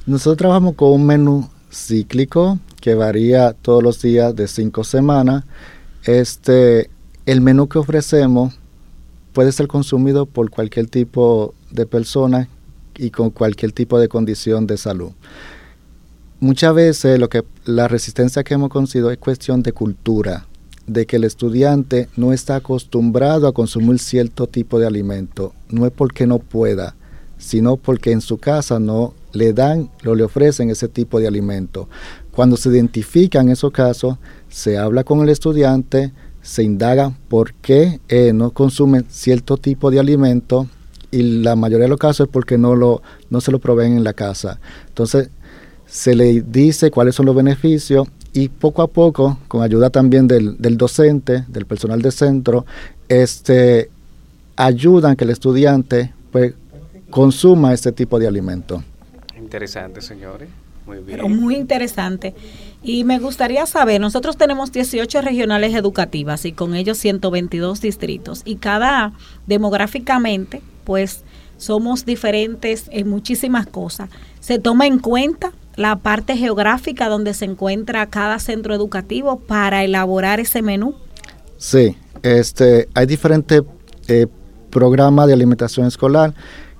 Nosotros 0.05 0.37
trabajamos 0.37 0.75
con 0.75 0.91
un 0.91 1.05
menú 1.05 1.49
cíclico 1.71 2.59
que 2.81 2.95
varía 2.95 3.53
todos 3.53 3.83
los 3.83 4.01
días 4.01 4.35
de 4.35 4.47
cinco 4.47 4.83
semanas. 4.83 5.43
Este, 6.03 6.89
el 7.25 7.41
menú 7.41 7.67
que 7.67 7.77
ofrecemos 7.77 8.57
puede 9.33 9.51
ser 9.51 9.67
consumido 9.67 10.25
por 10.25 10.49
cualquier 10.49 10.87
tipo 10.87 11.53
de 11.71 11.85
persona 11.85 12.49
y 12.95 13.11
con 13.11 13.29
cualquier 13.29 13.71
tipo 13.71 13.99
de 13.99 14.07
condición 14.07 14.65
de 14.67 14.77
salud. 14.77 15.11
Muchas 16.39 16.73
veces 16.73 17.19
lo 17.19 17.29
que 17.29 17.43
la 17.65 17.87
resistencia 17.87 18.43
que 18.43 18.53
hemos 18.53 18.69
conocido 18.69 19.11
es 19.11 19.17
cuestión 19.17 19.63
de 19.63 19.71
cultura 19.71 20.45
de 20.87 21.05
que 21.05 21.17
el 21.17 21.25
estudiante 21.25 22.07
no 22.15 22.33
está 22.33 22.55
acostumbrado 22.55 23.47
a 23.47 23.53
consumir 23.53 23.99
cierto 23.99 24.47
tipo 24.47 24.79
de 24.79 24.87
alimento. 24.87 25.53
No 25.69 25.85
es 25.85 25.91
porque 25.91 26.25
no 26.25 26.39
pueda, 26.39 26.95
sino 27.37 27.75
porque 27.75 28.11
en 28.11 28.21
su 28.21 28.37
casa 28.37 28.79
no 28.79 29.13
le 29.33 29.53
dan, 29.53 29.91
o 30.05 30.15
le 30.15 30.23
ofrecen 30.23 30.69
ese 30.69 30.87
tipo 30.87 31.19
de 31.19 31.27
alimento. 31.27 31.87
Cuando 32.31 32.57
se 32.57 32.69
identifican 32.69 33.49
esos 33.49 33.71
casos, 33.71 34.17
se 34.49 34.77
habla 34.77 35.03
con 35.03 35.21
el 35.21 35.29
estudiante, 35.29 36.13
se 36.41 36.63
indaga 36.63 37.13
por 37.27 37.53
qué 37.53 37.99
eh, 38.07 38.31
no 38.33 38.51
consumen 38.51 39.05
cierto 39.09 39.57
tipo 39.57 39.91
de 39.91 39.99
alimento 39.99 40.67
y 41.11 41.41
la 41.41 41.55
mayoría 41.55 41.85
de 41.85 41.89
los 41.89 41.99
casos 41.99 42.27
es 42.27 42.31
porque 42.31 42.57
no, 42.57 42.75
lo, 42.75 43.01
no 43.29 43.41
se 43.41 43.51
lo 43.51 43.59
proveen 43.59 43.97
en 43.97 44.03
la 44.03 44.13
casa. 44.13 44.59
Entonces, 44.87 45.29
se 45.85 46.15
le 46.15 46.41
dice 46.41 46.91
cuáles 46.91 47.15
son 47.15 47.25
los 47.25 47.35
beneficios 47.35 48.07
y 48.37 48.49
poco 48.49 48.83
a 48.83 48.87
poco, 48.87 49.39
con 49.47 49.63
ayuda 49.63 49.89
también 49.89 50.27
del, 50.27 50.77
docente, 50.77 51.43
del 51.47 51.65
personal 51.65 52.03
de 52.03 52.11
centro, 52.11 52.67
este, 53.09 53.89
ayudan 54.55 55.15
que 55.15 55.23
el 55.23 55.31
estudiante 55.31 56.13
pues, 56.31 56.53
consuma 57.09 57.73
este 57.73 57.91
tipo 57.91 58.19
de 58.19 58.27
alimento. 58.27 58.83
Interesante, 59.35 60.01
señores. 60.01 60.49
Muy 60.85 60.97
bien. 60.97 61.17
Pero 61.17 61.29
muy 61.29 61.55
interesante. 61.55 62.35
Y 62.83 63.05
me 63.05 63.17
gustaría 63.17 63.65
saber, 63.65 63.99
nosotros 63.99 64.37
tenemos 64.37 64.71
18 64.71 65.21
regionales 65.21 65.73
educativas 65.73 66.45
y 66.45 66.51
con 66.51 66.75
ellos 66.75 66.99
122 66.99 67.81
distritos 67.81 68.43
y 68.45 68.57
cada 68.57 69.13
demográficamente, 69.47 70.61
pues 70.83 71.23
somos 71.57 72.05
diferentes 72.05 72.85
en 72.91 73.09
muchísimas 73.09 73.65
cosas. 73.65 74.11
¿Se 74.41 74.59
toma 74.59 74.85
en 74.85 74.99
cuenta 74.99 75.53
la 75.77 75.95
parte 75.97 76.35
geográfica 76.35 77.07
donde 77.07 77.33
se 77.33 77.45
encuentra 77.45 78.07
cada 78.07 78.39
centro 78.39 78.75
educativo 78.75 79.39
para 79.39 79.85
elaborar 79.85 80.41
ese 80.41 80.61
menú? 80.61 80.95
Sí, 81.57 81.95
este, 82.23 82.89
hay 82.93 83.05
diferentes 83.05 83.61
eh, 84.07 84.27
programas 84.69 85.27
de 85.27 85.33
alimentación 85.33 85.87
escolar 85.87 86.33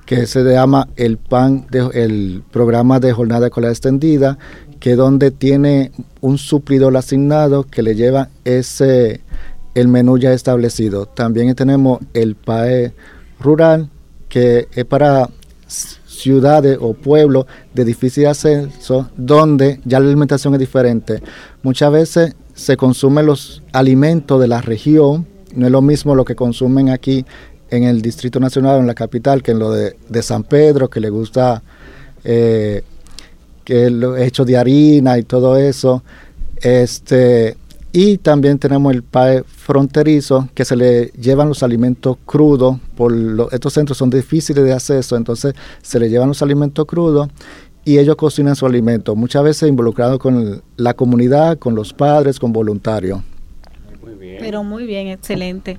que 0.05 0.25
se 0.25 0.41
llama 0.43 0.87
el 0.95 1.17
PAN, 1.17 1.67
de, 1.69 1.89
el 1.93 2.43
programa 2.51 2.99
de 2.99 3.11
jornada 3.11 3.47
escolar 3.47 3.71
extendida, 3.71 4.37
que 4.79 4.95
donde 4.95 5.31
tiene 5.31 5.91
un 6.21 6.37
suplidor 6.37 6.95
asignado 6.95 7.63
que 7.63 7.83
le 7.83 7.93
lleva 7.93 8.29
ese 8.45 9.21
el 9.75 9.89
menú 9.89 10.17
ya 10.17 10.33
establecido. 10.33 11.05
También 11.05 11.53
tenemos 11.55 11.99
el 12.13 12.35
PAE 12.35 12.93
rural, 13.39 13.89
que 14.27 14.67
es 14.71 14.85
para 14.85 15.29
ciudades 16.17 16.77
o 16.81 16.93
pueblos 16.93 17.45
de 17.73 17.85
difícil 17.85 18.27
acceso 18.27 19.09
donde 19.15 19.79
ya 19.85 19.99
la 19.99 20.07
alimentación 20.07 20.53
es 20.53 20.59
diferente. 20.59 21.21
Muchas 21.63 21.91
veces 21.91 22.35
se 22.53 22.75
consumen 22.75 23.25
los 23.25 23.61
alimentos 23.71 24.41
de 24.41 24.47
la 24.47 24.61
región, 24.61 25.27
no 25.55 25.65
es 25.65 25.71
lo 25.71 25.81
mismo 25.81 26.15
lo 26.15 26.25
que 26.25 26.35
consumen 26.35 26.89
aquí 26.89 27.25
en 27.69 27.83
el 27.83 28.01
Distrito 28.01 28.39
Nacional, 28.39 28.79
en 28.79 28.87
la 28.87 28.93
capital, 28.93 29.43
que 29.43 29.51
en 29.51 29.59
lo 29.59 29.71
de, 29.71 29.95
San 30.21 30.43
Pedro, 30.43 30.89
que 30.89 30.99
le 30.99 31.09
gusta 31.09 31.61
eh, 32.23 32.83
que 33.63 33.89
lo 33.89 34.15
hecho 34.15 34.45
de 34.45 34.57
harina 34.57 35.17
y 35.17 35.23
todo 35.23 35.57
eso. 35.57 36.03
Este, 36.61 37.57
y 37.91 38.17
también 38.17 38.59
tenemos 38.59 38.93
el 38.93 39.03
PAE 39.03 39.43
fronterizo, 39.43 40.49
que 40.53 40.65
se 40.65 40.75
le 40.75 41.05
llevan 41.19 41.47
los 41.47 41.63
alimentos 41.63 42.17
crudos, 42.25 42.77
por 42.95 43.13
estos 43.51 43.73
centros 43.73 43.97
son 43.97 44.09
difíciles 44.09 44.63
de 44.63 44.73
acceso, 44.73 45.15
entonces 45.15 45.55
se 45.81 45.99
le 45.99 46.09
llevan 46.09 46.27
los 46.27 46.41
alimentos 46.41 46.85
crudos 46.85 47.29
y 47.85 47.99
ellos 47.99 48.17
cocinan 48.17 48.55
su 48.55 48.65
alimento, 48.65 49.15
muchas 49.15 49.43
veces 49.43 49.69
involucrados 49.69 50.19
con 50.19 50.61
la 50.75 50.93
comunidad, 50.93 51.57
con 51.57 51.73
los 51.73 51.93
padres, 51.93 52.39
con 52.39 52.51
voluntarios. 52.51 53.21
Muy 54.03 54.15
bien. 54.15 54.37
Pero 54.39 54.63
muy 54.63 54.85
bien, 54.85 55.07
excelente. 55.07 55.77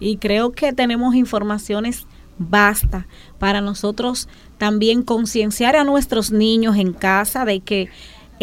Y 0.00 0.16
creo 0.16 0.50
que 0.50 0.72
tenemos 0.72 1.14
informaciones 1.14 2.06
basta 2.38 3.06
para 3.38 3.60
nosotros 3.60 4.28
también 4.58 5.02
concienciar 5.02 5.76
a 5.76 5.84
nuestros 5.84 6.32
niños 6.32 6.76
en 6.76 6.92
casa 6.92 7.44
de 7.44 7.60
que 7.60 7.88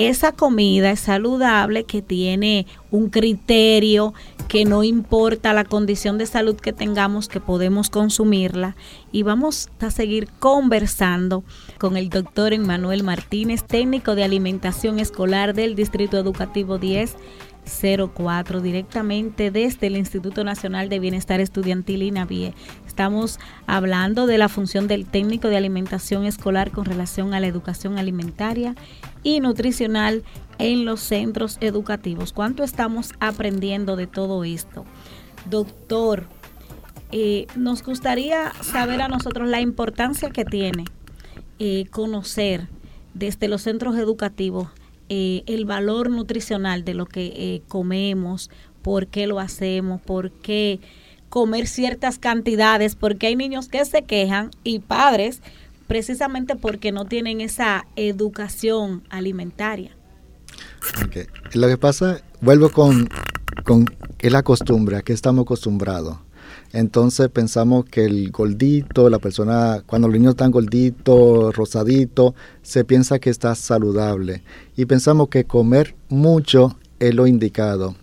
esa 0.07 0.31
comida 0.31 0.91
es 0.91 1.01
saludable, 1.01 1.83
que 1.83 2.01
tiene 2.01 2.67
un 2.91 3.09
criterio, 3.09 4.13
que 4.47 4.65
no 4.65 4.83
importa 4.83 5.53
la 5.53 5.63
condición 5.63 6.17
de 6.17 6.25
salud 6.25 6.55
que 6.55 6.73
tengamos, 6.73 7.27
que 7.27 7.39
podemos 7.39 7.89
consumirla. 7.89 8.75
Y 9.11 9.23
vamos 9.23 9.69
a 9.79 9.91
seguir 9.91 10.27
conversando 10.39 11.43
con 11.77 11.97
el 11.97 12.09
doctor 12.09 12.53
Emmanuel 12.53 13.03
Martínez, 13.03 13.63
técnico 13.63 14.15
de 14.15 14.23
alimentación 14.23 14.99
escolar 14.99 15.53
del 15.53 15.75
Distrito 15.75 16.17
Educativo 16.17 16.77
10 16.77 17.15
04 17.65 18.61
directamente 18.61 19.51
desde 19.51 19.87
el 19.87 19.97
Instituto 19.97 20.43
Nacional 20.43 20.89
de 20.89 20.99
Bienestar 20.99 21.39
Estudiantil 21.39 22.03
INAVIE. 22.03 22.53
Estamos 22.87 23.39
hablando 23.67 24.27
de 24.27 24.37
la 24.37 24.49
función 24.49 24.87
del 24.87 25.05
técnico 25.05 25.47
de 25.47 25.57
alimentación 25.57 26.25
escolar 26.25 26.71
con 26.71 26.85
relación 26.85 27.33
a 27.33 27.39
la 27.39 27.47
educación 27.47 27.97
alimentaria 27.97 28.75
y 29.23 29.39
nutricional 29.39 30.23
en 30.57 30.85
los 30.85 30.99
centros 30.99 31.57
educativos. 31.61 32.33
¿Cuánto 32.33 32.63
estamos 32.63 33.11
aprendiendo 33.19 33.95
de 33.95 34.07
todo 34.07 34.43
esto? 34.43 34.85
Doctor, 35.49 36.25
eh, 37.11 37.47
nos 37.55 37.83
gustaría 37.83 38.53
saber 38.61 39.01
a 39.01 39.07
nosotros 39.07 39.49
la 39.49 39.61
importancia 39.61 40.29
que 40.29 40.45
tiene 40.45 40.85
eh, 41.59 41.85
conocer 41.91 42.67
desde 43.13 43.47
los 43.47 43.63
centros 43.63 43.97
educativos 43.97 44.69
eh, 45.13 45.43
el 45.45 45.65
valor 45.65 46.09
nutricional 46.09 46.85
de 46.85 46.93
lo 46.93 47.05
que 47.05 47.33
eh, 47.35 47.61
comemos, 47.67 48.49
por 48.81 49.07
qué 49.07 49.27
lo 49.27 49.41
hacemos, 49.41 49.99
por 49.99 50.31
qué 50.31 50.79
comer 51.27 51.67
ciertas 51.67 52.17
cantidades, 52.17 52.95
porque 52.95 53.27
hay 53.27 53.35
niños 53.35 53.67
que 53.67 53.83
se 53.83 54.03
quejan 54.03 54.51
y 54.63 54.79
padres 54.79 55.41
precisamente 55.85 56.55
porque 56.55 56.93
no 56.93 57.03
tienen 57.03 57.41
esa 57.41 57.85
educación 57.97 59.03
alimentaria. 59.09 59.91
Lo 61.55 61.67
que 61.67 61.77
pasa, 61.77 62.21
vuelvo 62.39 62.69
con, 62.69 63.09
con 63.65 63.87
la 64.21 64.43
costumbre, 64.43 64.95
a 64.95 65.01
qué 65.01 65.11
estamos 65.11 65.43
acostumbrados. 65.43 66.19
Entonces 66.73 67.29
pensamos 67.29 67.85
que 67.85 68.05
el 68.05 68.31
gordito, 68.31 69.09
la 69.09 69.19
persona, 69.19 69.83
cuando 69.85 70.07
los 70.07 70.17
niños 70.17 70.31
están 70.31 70.51
gorditos, 70.51 71.55
rosaditos, 71.55 72.33
se 72.61 72.85
piensa 72.85 73.19
que 73.19 73.29
está 73.29 73.55
saludable. 73.55 74.43
Y 74.77 74.85
pensamos 74.85 75.27
que 75.27 75.43
comer 75.43 75.95
mucho 76.07 76.77
es 76.99 77.13
lo 77.13 77.27
indicado. 77.27 77.95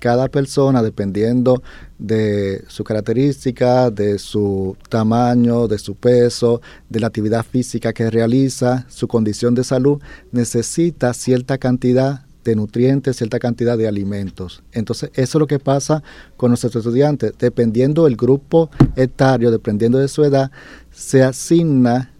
Cada 0.00 0.28
persona, 0.28 0.82
dependiendo 0.82 1.62
de 1.98 2.64
su 2.68 2.84
característica, 2.84 3.90
de 3.90 4.18
su 4.18 4.76
tamaño, 4.88 5.68
de 5.68 5.78
su 5.78 5.94
peso, 5.94 6.60
de 6.88 7.00
la 7.00 7.06
actividad 7.06 7.44
física 7.44 7.92
que 7.92 8.10
realiza, 8.10 8.86
su 8.88 9.08
condición 9.08 9.54
de 9.54 9.64
salud, 9.64 10.00
necesita 10.32 11.14
cierta 11.14 11.58
cantidad 11.58 12.25
de 12.50 12.56
nutrientes, 12.56 13.16
cierta 13.16 13.38
cantidad 13.38 13.76
de 13.76 13.88
alimentos. 13.88 14.62
Entonces, 14.72 15.10
eso 15.14 15.38
es 15.38 15.40
lo 15.40 15.46
que 15.46 15.58
pasa 15.58 16.02
con 16.36 16.50
nuestros 16.50 16.74
estudiantes. 16.76 17.32
Dependiendo 17.38 18.04
del 18.04 18.16
grupo 18.16 18.70
etario, 18.96 19.50
dependiendo 19.50 19.98
de 19.98 20.08
su 20.08 20.24
edad, 20.24 20.50
se 20.92 21.22
asigna 21.22 22.12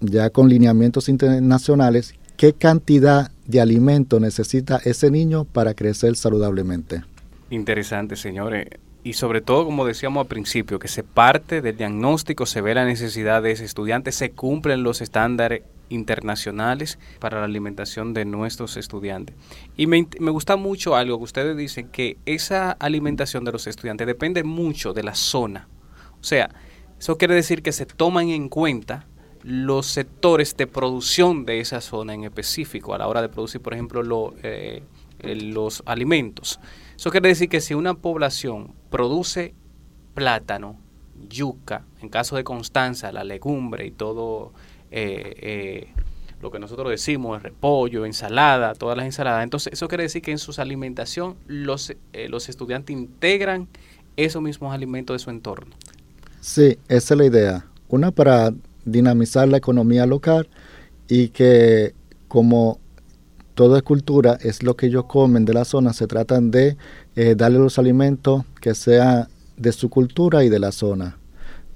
ya 0.00 0.30
con 0.30 0.48
lineamientos 0.48 1.08
internacionales 1.08 2.14
qué 2.36 2.52
cantidad 2.52 3.30
de 3.46 3.60
alimento 3.60 4.20
necesita 4.20 4.80
ese 4.84 5.10
niño 5.10 5.44
para 5.44 5.74
crecer 5.74 6.16
saludablemente. 6.16 7.02
Interesante, 7.50 8.16
señores. 8.16 8.68
Y 9.02 9.12
sobre 9.12 9.42
todo, 9.42 9.66
como 9.66 9.84
decíamos 9.84 10.22
al 10.22 10.28
principio, 10.28 10.78
que 10.78 10.88
se 10.88 11.02
parte 11.02 11.60
del 11.60 11.76
diagnóstico, 11.76 12.46
se 12.46 12.62
ve 12.62 12.74
la 12.74 12.86
necesidad 12.86 13.42
de 13.42 13.52
ese 13.52 13.66
estudiante, 13.66 14.12
se 14.12 14.30
cumplen 14.30 14.82
los 14.82 15.02
estándares 15.02 15.62
internacionales 15.88 16.98
para 17.18 17.38
la 17.38 17.44
alimentación 17.44 18.14
de 18.14 18.24
nuestros 18.24 18.76
estudiantes. 18.76 19.36
Y 19.76 19.86
me, 19.86 20.06
me, 20.18 20.30
gusta 20.30 20.56
mucho 20.56 20.96
algo 20.96 21.18
que 21.18 21.24
ustedes 21.24 21.56
dicen, 21.56 21.88
que 21.88 22.18
esa 22.26 22.72
alimentación 22.72 23.44
de 23.44 23.52
los 23.52 23.66
estudiantes 23.66 24.06
depende 24.06 24.44
mucho 24.44 24.92
de 24.92 25.02
la 25.02 25.14
zona. 25.14 25.68
O 26.20 26.24
sea, 26.24 26.50
eso 26.98 27.18
quiere 27.18 27.34
decir 27.34 27.62
que 27.62 27.72
se 27.72 27.86
toman 27.86 28.28
en 28.28 28.48
cuenta 28.48 29.06
los 29.42 29.86
sectores 29.86 30.56
de 30.56 30.66
producción 30.66 31.44
de 31.44 31.60
esa 31.60 31.82
zona 31.82 32.14
en 32.14 32.24
específico 32.24 32.94
a 32.94 32.98
la 32.98 33.08
hora 33.08 33.20
de 33.20 33.28
producir, 33.28 33.60
por 33.60 33.74
ejemplo, 33.74 34.02
lo, 34.02 34.34
eh, 34.42 34.82
los 35.22 35.82
alimentos. 35.84 36.60
Eso 36.96 37.10
quiere 37.10 37.28
decir 37.28 37.50
que 37.50 37.60
si 37.60 37.74
una 37.74 37.92
población 37.92 38.74
produce 38.88 39.54
plátano, 40.14 40.78
yuca, 41.28 41.84
en 42.00 42.08
caso 42.08 42.36
de 42.36 42.44
Constanza, 42.44 43.12
la 43.12 43.22
legumbre 43.22 43.86
y 43.86 43.90
todo 43.90 44.52
eh, 44.96 45.34
eh, 45.42 45.88
lo 46.40 46.52
que 46.52 46.60
nosotros 46.60 46.88
decimos, 46.88 47.42
repollo, 47.42 48.06
ensalada, 48.06 48.74
todas 48.74 48.96
las 48.96 49.06
ensaladas. 49.06 49.42
Entonces, 49.42 49.72
eso 49.72 49.88
quiere 49.88 50.04
decir 50.04 50.22
que 50.22 50.30
en 50.30 50.38
su 50.38 50.54
alimentación 50.60 51.34
los, 51.48 51.90
eh, 52.12 52.28
los 52.28 52.48
estudiantes 52.48 52.94
integran 52.94 53.66
esos 54.16 54.40
mismos 54.40 54.72
alimentos 54.72 55.16
de 55.16 55.18
su 55.18 55.30
entorno. 55.30 55.74
Sí, 56.40 56.78
esa 56.86 57.14
es 57.14 57.18
la 57.18 57.24
idea. 57.24 57.66
Una 57.88 58.12
para 58.12 58.54
dinamizar 58.84 59.48
la 59.48 59.56
economía 59.56 60.06
local 60.06 60.48
y 61.08 61.30
que 61.30 61.92
como 62.28 62.78
toda 63.56 63.82
cultura 63.82 64.38
es 64.42 64.62
lo 64.62 64.76
que 64.76 64.86
ellos 64.86 65.06
comen 65.06 65.44
de 65.44 65.54
la 65.54 65.64
zona, 65.64 65.92
se 65.92 66.06
tratan 66.06 66.52
de 66.52 66.76
darle 67.36 67.58
los 67.58 67.80
alimentos 67.80 68.44
que 68.60 68.76
sean 68.76 69.26
de 69.56 69.72
su 69.72 69.90
cultura 69.90 70.44
y 70.44 70.50
de 70.50 70.60
la 70.60 70.70
zona. 70.70 71.16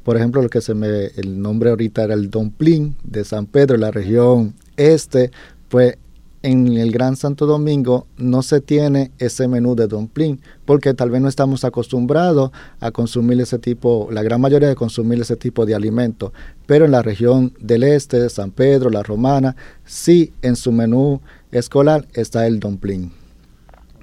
Por 0.03 0.17
ejemplo, 0.17 0.41
lo 0.43 0.49
que 0.49 0.61
se 0.61 0.75
me, 0.75 1.07
el 1.17 1.41
nombre 1.41 1.71
ahorita 1.71 2.05
era 2.05 2.15
el 2.15 2.31
Domplín 2.31 2.97
de 3.05 3.25
San 3.25 3.47
Pedro, 3.47 3.77
la 3.77 3.91
región 3.91 4.55
este, 4.77 5.31
pues 5.69 5.99
en 6.43 6.77
el 6.77 6.93
Gran 6.93 7.17
Santo 7.17 7.47
Domingo 7.47 8.07
no 8.17 8.43
se 8.43 8.61
tiene 8.61 9.11
ese 9.19 9.49
menú 9.49 9.75
de 9.75 9.87
Domplín, 9.87 10.41
porque 10.65 10.95
tal 10.95 11.11
vez 11.11 11.21
no 11.21 11.29
estamos 11.29 11.65
acostumbrados 11.65 12.53
a 12.81 12.91
consumir 12.91 13.41
ese 13.41 13.59
tipo, 13.59 14.09
la 14.13 14.23
gran 14.23 14.41
mayoría 14.41 14.69
de 14.69 14.77
consumir 14.77 15.21
ese 15.21 15.37
tipo 15.37 15.67
de 15.67 15.75
alimentos, 15.75 16.33
pero 16.67 16.85
en 16.85 16.93
la 16.93 17.03
región 17.03 17.53
del 17.61 17.83
este, 17.83 18.29
San 18.31 18.51
Pedro, 18.51 18.91
la 18.91 19.03
Romana, 19.03 19.57
sí 19.85 20.33
en 20.43 20.57
su 20.57 20.71
menú 20.71 21.21
escolar 21.51 22.07
está 22.13 22.47
el 22.47 22.61
Domplín. 22.61 23.13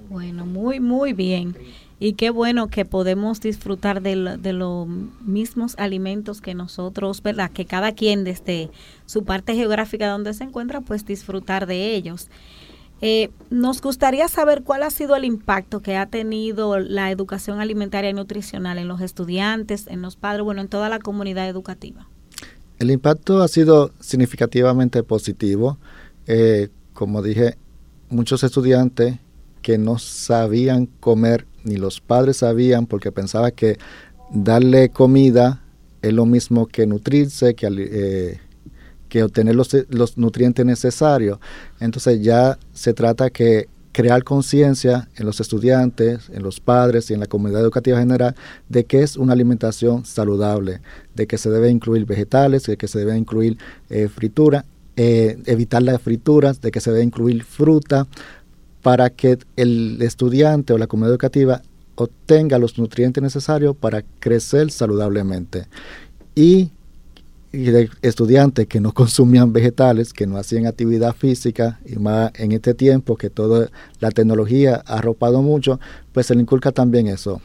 Bueno, 0.10 0.45
muy, 0.45 0.79
muy 0.79 1.13
bien. 1.13 1.55
Y 1.99 2.13
qué 2.13 2.29
bueno 2.29 2.67
que 2.67 2.84
podemos 2.84 3.39
disfrutar 3.39 4.01
de, 4.01 4.15
los 4.15 4.88
mismos 4.88 5.75
alimentos 5.77 6.41
que 6.41 6.53
nosotros, 6.53 7.23
¿verdad? 7.23 7.51
Que 7.51 7.65
cada 7.65 7.93
quien 7.93 8.25
desde 8.25 8.69
su 9.05 9.23
parte 9.23 9.55
geográfica 9.55 10.10
donde 10.10 10.34
se 10.34 10.43
encuentra, 10.43 10.81
pues 10.81 11.05
disfrutar 11.05 11.67
de 11.67 11.95
ellos. 11.95 12.27
Eh, 13.01 13.29
nos 13.49 13.81
gustaría 13.81 14.27
saber 14.27 14.63
cuál 14.63 14.84
ha 14.84 14.89
sido 14.89 15.15
el 15.15 15.25
impacto 15.25 15.81
que 15.81 15.95
ha 15.95 16.05
tenido 16.05 16.79
la 16.79 17.12
educación 17.12 17.60
alimentaria 17.60 18.10
y 18.10 18.13
nutricional 18.13 18.77
en 18.77 18.88
los 18.88 19.01
estudiantes, 19.01 19.88
en 19.88 20.01
los 20.01 20.15
padres, 20.15 20.43
bueno, 20.43 20.62
en 20.62 20.67
toda 20.67 20.89
la 20.89 20.99
comunidad 20.99 21.47
educativa. 21.47 22.08
El 22.79 22.91
impacto 22.91 23.41
ha 23.41 23.47
sido 23.47 23.91
significativamente 23.99 25.01
positivo. 25.03 25.77
Eh, 26.27 26.69
como 26.93 27.21
dije, 27.21 27.58
muchos 28.10 28.43
estudiantes 28.43 29.17
que 29.65 29.80
no 29.80 29.97
sabían 29.97 30.86
comer 30.86 31.47
ni 31.63 31.78
los 31.78 31.99
padres 31.99 32.38
sabían 32.38 32.86
porque 32.86 33.12
pensaba 33.12 33.49
que 33.49 33.80
darle 34.32 34.89
comida 34.89 35.63
es 36.04 36.13
lo 36.13 36.28
mismo 36.28 36.67
que 36.67 36.86
nutrirse, 36.86 37.56
que, 37.56 37.67
eh, 37.75 38.39
que 39.10 39.23
obtener 39.23 39.56
los, 39.56 39.75
los, 39.89 40.19
nutrientes 40.19 40.63
necesarios. 40.67 41.39
Entonces 41.80 42.21
ya 42.21 42.60
se 42.73 42.93
trata 42.93 43.32
que 43.32 43.67
crear 43.91 44.23
conciencia 44.23 45.10
en 45.15 45.25
los 45.25 45.39
estudiantes, 45.39 46.30
en 46.30 46.43
los 46.43 46.60
padres 46.60 47.10
y 47.10 47.15
en 47.15 47.21
la 47.21 47.25
comunidad 47.25 47.62
educativa 47.62 47.97
general 47.97 48.36
de 48.69 48.84
que 48.84 49.01
es 49.01 49.17
una 49.17 49.34
alimentación 49.34 50.06
saludable, 50.06 50.82
de 51.15 51.25
que 51.25 51.39
se 51.39 51.49
debe 51.49 51.71
incluir 51.71 52.06
vegetales, 52.06 52.67
de 52.67 52.78
que 52.78 52.88
se 52.88 52.99
debe 52.99 53.17
incluir 53.17 53.58
eh, 53.89 54.10
fritura, 54.10 54.63
eh, 54.95 55.38
evitar 55.45 55.82
las 55.82 56.01
frituras, 56.01 56.62
de 56.62 56.71
que 56.71 56.80
se 56.80 56.91
debe 56.91 57.04
incluir 57.04 57.43
fruta, 57.43 58.08
para 58.85 59.09
que 59.09 59.39
el 59.55 59.99
estudiante 60.03 60.71
o 60.71 60.77
la 60.77 60.85
comunidad 60.85 61.13
educativa 61.13 61.63
obtenga 61.95 62.59
los 62.59 62.77
nutrientes 62.77 63.23
necesarios 63.23 63.75
para 63.75 64.03
crecer 64.19 64.69
saludablemente. 64.69 65.65
Y, 66.35 66.69
de 67.51 67.89
estudiantes 68.03 68.67
que 68.67 68.79
no 68.79 68.91
consumían 68.93 69.51
vegetales, 69.53 70.13
que 70.13 70.27
no 70.27 70.37
hacían 70.37 70.67
actividad 70.67 71.15
física, 71.15 71.79
y 71.83 71.95
más 71.95 72.31
en 72.35 72.51
este 72.51 72.75
tiempo 72.75 73.15
que 73.15 73.31
toda 73.31 73.71
la 74.01 74.11
tecnología 74.11 74.83
ha 74.85 74.99
arropado 74.99 75.41
mucho, 75.41 75.79
pues 76.13 76.27
se 76.27 76.35
le 76.35 76.41
inculca 76.41 76.71
también 76.71 77.07
eso. 77.07 77.41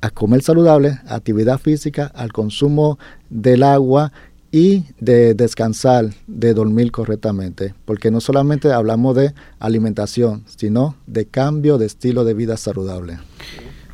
A 0.00 0.08
comer 0.08 0.40
saludable, 0.40 1.00
actividad 1.06 1.58
física, 1.58 2.06
al 2.14 2.32
consumo 2.32 2.98
del 3.28 3.62
agua 3.62 4.10
y 4.56 4.84
de 5.00 5.34
descansar, 5.34 6.14
de 6.26 6.54
dormir 6.54 6.90
correctamente, 6.90 7.74
porque 7.84 8.10
no 8.10 8.22
solamente 8.22 8.72
hablamos 8.72 9.14
de 9.14 9.34
alimentación, 9.58 10.44
sino 10.46 10.96
de 11.06 11.26
cambio 11.26 11.76
de 11.76 11.84
estilo 11.84 12.24
de 12.24 12.32
vida 12.32 12.56
saludable. 12.56 13.18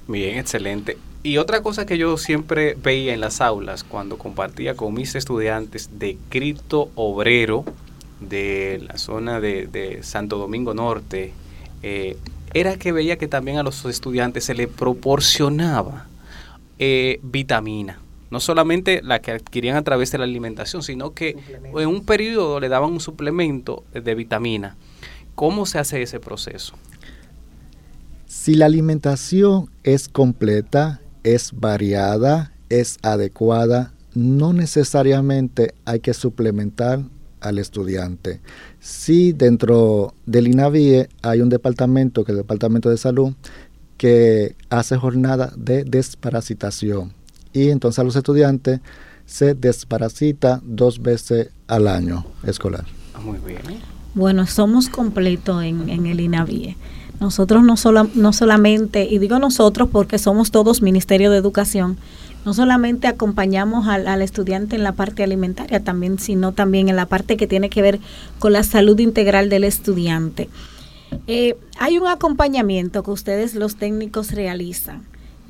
Bien, 0.06 0.38
excelente. 0.38 0.98
Y 1.24 1.38
otra 1.38 1.62
cosa 1.62 1.84
que 1.84 1.98
yo 1.98 2.16
siempre 2.16 2.76
veía 2.80 3.12
en 3.12 3.20
las 3.20 3.40
aulas 3.40 3.82
cuando 3.82 4.18
compartía 4.18 4.76
con 4.76 4.94
mis 4.94 5.16
estudiantes 5.16 5.98
de 5.98 6.16
cripto 6.28 6.90
obrero 6.94 7.64
de 8.20 8.84
la 8.86 8.98
zona 8.98 9.40
de, 9.40 9.98
Santo 10.02 10.38
Domingo 10.38 10.74
Norte, 10.74 11.32
eh, 11.82 12.16
era 12.54 12.76
que 12.76 12.92
veía 12.92 13.18
que 13.18 13.26
también 13.26 13.58
a 13.58 13.64
los 13.64 13.84
estudiantes 13.84 14.44
se 14.44 14.54
les 14.54 14.68
proporcionaba 14.68 16.06
eh, 16.78 17.18
vitamina. 17.24 18.01
No 18.32 18.40
solamente 18.40 19.02
la 19.02 19.20
que 19.20 19.30
adquirían 19.30 19.76
a 19.76 19.82
través 19.82 20.10
de 20.10 20.16
la 20.16 20.24
alimentación, 20.24 20.82
sino 20.82 21.12
que 21.12 21.36
en 21.62 21.86
un 21.86 22.06
periodo 22.06 22.60
le 22.60 22.70
daban 22.70 22.90
un 22.90 22.98
suplemento 22.98 23.84
de 23.92 24.14
vitamina. 24.14 24.78
¿Cómo 25.34 25.66
se 25.66 25.78
hace 25.78 26.00
ese 26.00 26.18
proceso? 26.18 26.74
Si 28.26 28.54
la 28.54 28.64
alimentación 28.64 29.68
es 29.82 30.08
completa, 30.08 31.02
es 31.24 31.52
variada, 31.52 32.54
es 32.70 32.96
adecuada, 33.02 33.92
no 34.14 34.54
necesariamente 34.54 35.74
hay 35.84 36.00
que 36.00 36.14
suplementar 36.14 37.02
al 37.40 37.58
estudiante. 37.58 38.40
Si 38.80 39.32
dentro 39.32 40.14
del 40.24 40.46
INAVIE 40.46 41.10
hay 41.20 41.42
un 41.42 41.50
departamento, 41.50 42.24
que 42.24 42.32
es 42.32 42.36
el 42.36 42.44
Departamento 42.44 42.88
de 42.88 42.96
Salud, 42.96 43.34
que 43.98 44.56
hace 44.70 44.96
jornada 44.96 45.52
de 45.54 45.84
desparasitación. 45.84 47.20
Y 47.52 47.70
entonces 47.70 47.98
a 47.98 48.04
los 48.04 48.16
estudiantes 48.16 48.80
se 49.26 49.54
desparasita 49.54 50.60
dos 50.64 51.00
veces 51.00 51.50
al 51.66 51.88
año 51.88 52.24
escolar. 52.44 52.84
Ah, 53.14 53.20
muy 53.20 53.38
bien. 53.38 53.60
Bueno, 54.14 54.46
somos 54.46 54.88
completos 54.88 55.62
en, 55.62 55.88
en 55.88 56.06
el 56.06 56.20
INAVIE. 56.20 56.76
Nosotros 57.20 57.62
no, 57.62 57.76
solo, 57.76 58.08
no 58.14 58.32
solamente, 58.32 59.06
y 59.08 59.18
digo 59.18 59.38
nosotros 59.38 59.88
porque 59.92 60.18
somos 60.18 60.50
todos 60.50 60.82
Ministerio 60.82 61.30
de 61.30 61.38
Educación, 61.38 61.96
no 62.44 62.52
solamente 62.52 63.06
acompañamos 63.06 63.86
al, 63.86 64.22
estudiante 64.22 64.74
en 64.74 64.82
la 64.82 64.92
parte 64.92 65.22
alimentaria 65.22 65.84
también, 65.84 66.18
sino 66.18 66.50
también 66.50 66.88
en 66.88 66.96
la 66.96 67.06
parte 67.06 67.36
que 67.36 67.46
tiene 67.46 67.70
que 67.70 67.82
ver 67.82 68.00
con 68.40 68.52
la 68.52 68.64
salud 68.64 68.98
integral 68.98 69.48
del 69.48 69.62
estudiante. 69.62 70.48
Eh, 71.28 71.56
hay 71.78 71.98
un 71.98 72.08
acompañamiento 72.08 73.04
que 73.04 73.12
ustedes 73.12 73.54
los 73.54 73.76
técnicos 73.76 74.32
realizan 74.32 75.02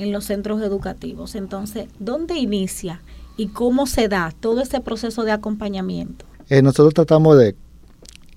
en 0.02 0.12
los 0.12 0.24
centros 0.24 0.62
educativos. 0.62 1.34
Entonces, 1.34 1.88
¿dónde 1.98 2.36
inicia 2.36 3.02
y 3.36 3.48
cómo 3.48 3.86
se 3.86 4.08
da 4.08 4.32
todo 4.38 4.60
ese 4.60 4.80
proceso 4.80 5.24
de 5.24 5.32
acompañamiento? 5.32 6.24
Eh, 6.48 6.62
nosotros 6.62 6.94
tratamos 6.94 7.38
de, 7.38 7.54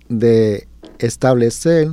de 0.10 0.68
establecer 1.00 1.92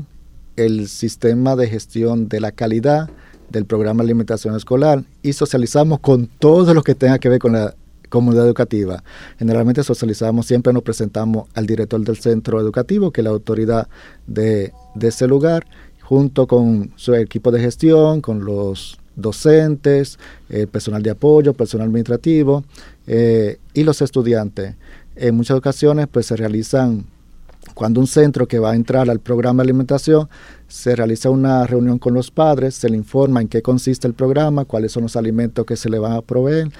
el 0.57 0.89
sistema 0.89 1.57
de 1.57 1.69
gestión 1.69 2.29
de 2.29 2.41
la 2.41 2.53
calidad 2.53 3.11
del 3.51 3.67
programa 3.67 4.03
de 4.03 4.09
alimentación 4.09 4.57
escolar 4.57 5.05
y 5.23 5.33
socializamos 5.33 6.01
con 6.01 6.27
todo 6.27 6.75
lo 6.75 6.83
que 6.83 6.95
tenga 6.95 7.19
que 7.19 7.29
ver 7.29 7.39
con 7.39 7.53
la 7.53 7.75
comunidad 8.09 8.47
educativa. 8.47 9.03
Generalmente 9.39 9.83
socializamos, 9.83 10.47
siempre 10.47 10.73
nos 10.73 10.83
presentamos 10.83 11.49
al 11.55 11.67
director 11.67 12.01
del 12.03 12.19
centro 12.19 12.61
educativo, 12.61 13.11
que 13.11 13.23
es 13.23 13.25
la 13.25 13.31
autoridad 13.31 13.89
de, 14.27 14.73
ese 15.01 15.27
lugar, 15.27 15.67
junto 16.03 16.47
con 16.47 16.93
su 16.97 17.15
equipo 17.15 17.51
de 17.51 17.61
gestión, 17.61 18.21
con 18.21 18.45
los 18.45 18.99
docentes, 19.17 20.19
eh, 20.49 20.67
personal 20.67 21.03
de 21.03 21.11
apoyo, 21.11 21.55
personal 21.55 21.87
administrativo 21.87 22.65
eh, 23.07 23.59
y 23.75 23.83
los 23.85 24.03
estudiantes. 24.03 24.75
En 25.17 25.35
muchas 25.35 25.57
ocasiones 25.57 26.09
pues 26.11 26.27
se 26.27 26.37
realizan 26.37 27.05
cuando 27.75 28.01
un 28.01 28.07
centro 28.07 28.47
que 28.47 28.59
va 28.59 28.73
a 28.73 28.75
entrar 28.75 29.09
al 29.09 29.21
programa 29.21 29.63
de 29.63 29.69
alimentación 29.69 30.29
se 30.69 30.97
realiza 30.97 31.31
una 31.31 31.67
reunión 31.67 31.99
con 31.99 32.15
los 32.15 32.31
padres, 32.31 32.75
se 32.75 32.89
le 32.89 32.97
informa 32.97 33.41
en 33.41 33.49
qué 33.49 33.63
consiste 33.63 34.07
el 34.07 34.15
programa, 34.15 34.65
cuáles 34.65 34.93
son 34.93 35.05
los 35.05 35.17
alimentos 35.17 35.65
que 35.67 35.77
se 35.77 35.89
le 35.89 35.99
van 35.99 36.13
a 36.13 36.23
proveer 36.23 36.71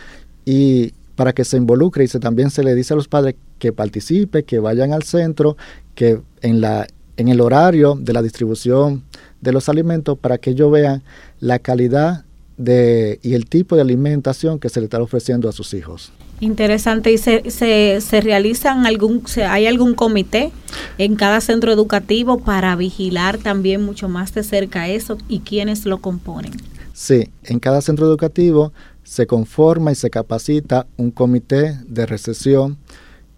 y 0.45 0.93
para 1.15 1.33
que 1.33 1.45
se 1.45 1.57
involucre 1.57 2.05
y 2.05 2.09
se, 2.09 2.19
también 2.19 2.51
se 2.51 2.63
le 2.63 2.75
dice 2.75 2.95
a 2.95 2.97
los 2.97 3.09
padres 3.09 3.37
que 3.59 3.73
participe, 3.73 4.45
que 4.45 4.59
vayan 4.59 4.93
al 4.93 5.03
centro, 5.03 5.57
que 5.95 6.21
en, 6.41 6.61
la, 6.61 6.87
en 7.17 7.29
el 7.29 7.41
horario 7.41 7.97
de 7.99 8.13
la 8.13 8.23
distribución 8.23 9.05
de 9.41 9.53
los 9.53 9.69
alimentos 9.69 10.19
para 10.19 10.39
que 10.39 10.51
ellos 10.51 10.71
vean 10.71 11.03
la 11.41 11.59
calidad 11.59 12.25
de, 12.57 13.19
y 13.23 13.35
el 13.35 13.47
tipo 13.47 13.77
de 13.77 13.83
alimentación 13.83 14.59
que 14.59 14.69
se 14.69 14.81
le 14.81 14.85
está 14.85 15.01
ofreciendo 15.01 15.49
a 15.49 15.53
sus 15.53 15.75
hijos. 15.75 16.13
Interesante. 16.41 17.13
¿Y 17.13 17.19
se, 17.19 17.51
se, 17.51 18.01
se 18.01 18.21
realizan 18.21 18.87
algún, 18.87 19.27
se, 19.27 19.45
hay 19.45 19.67
algún 19.67 19.95
comité 19.95 20.51
en 20.99 21.15
cada 21.17 21.41
centro 21.41 21.73
educativo 21.73 22.39
para 22.39 22.75
vigilar 22.77 23.39
también 23.39 23.83
mucho 23.83 24.09
más 24.09 24.35
de 24.35 24.43
cerca 24.43 24.89
eso 24.89 25.19
y 25.29 25.41
quiénes 25.41 25.87
lo 25.87 25.99
componen? 25.99 26.53
Sí, 26.93 27.31
en 27.45 27.59
cada 27.59 27.81
centro 27.81 28.07
educativo 28.07 28.73
se 29.05 29.27
conforma 29.27 29.93
y 29.93 29.95
se 29.95 30.11
capacita 30.11 30.87
un 30.97 31.11
comité 31.11 31.79
de 31.87 32.07
recesión 32.07 32.79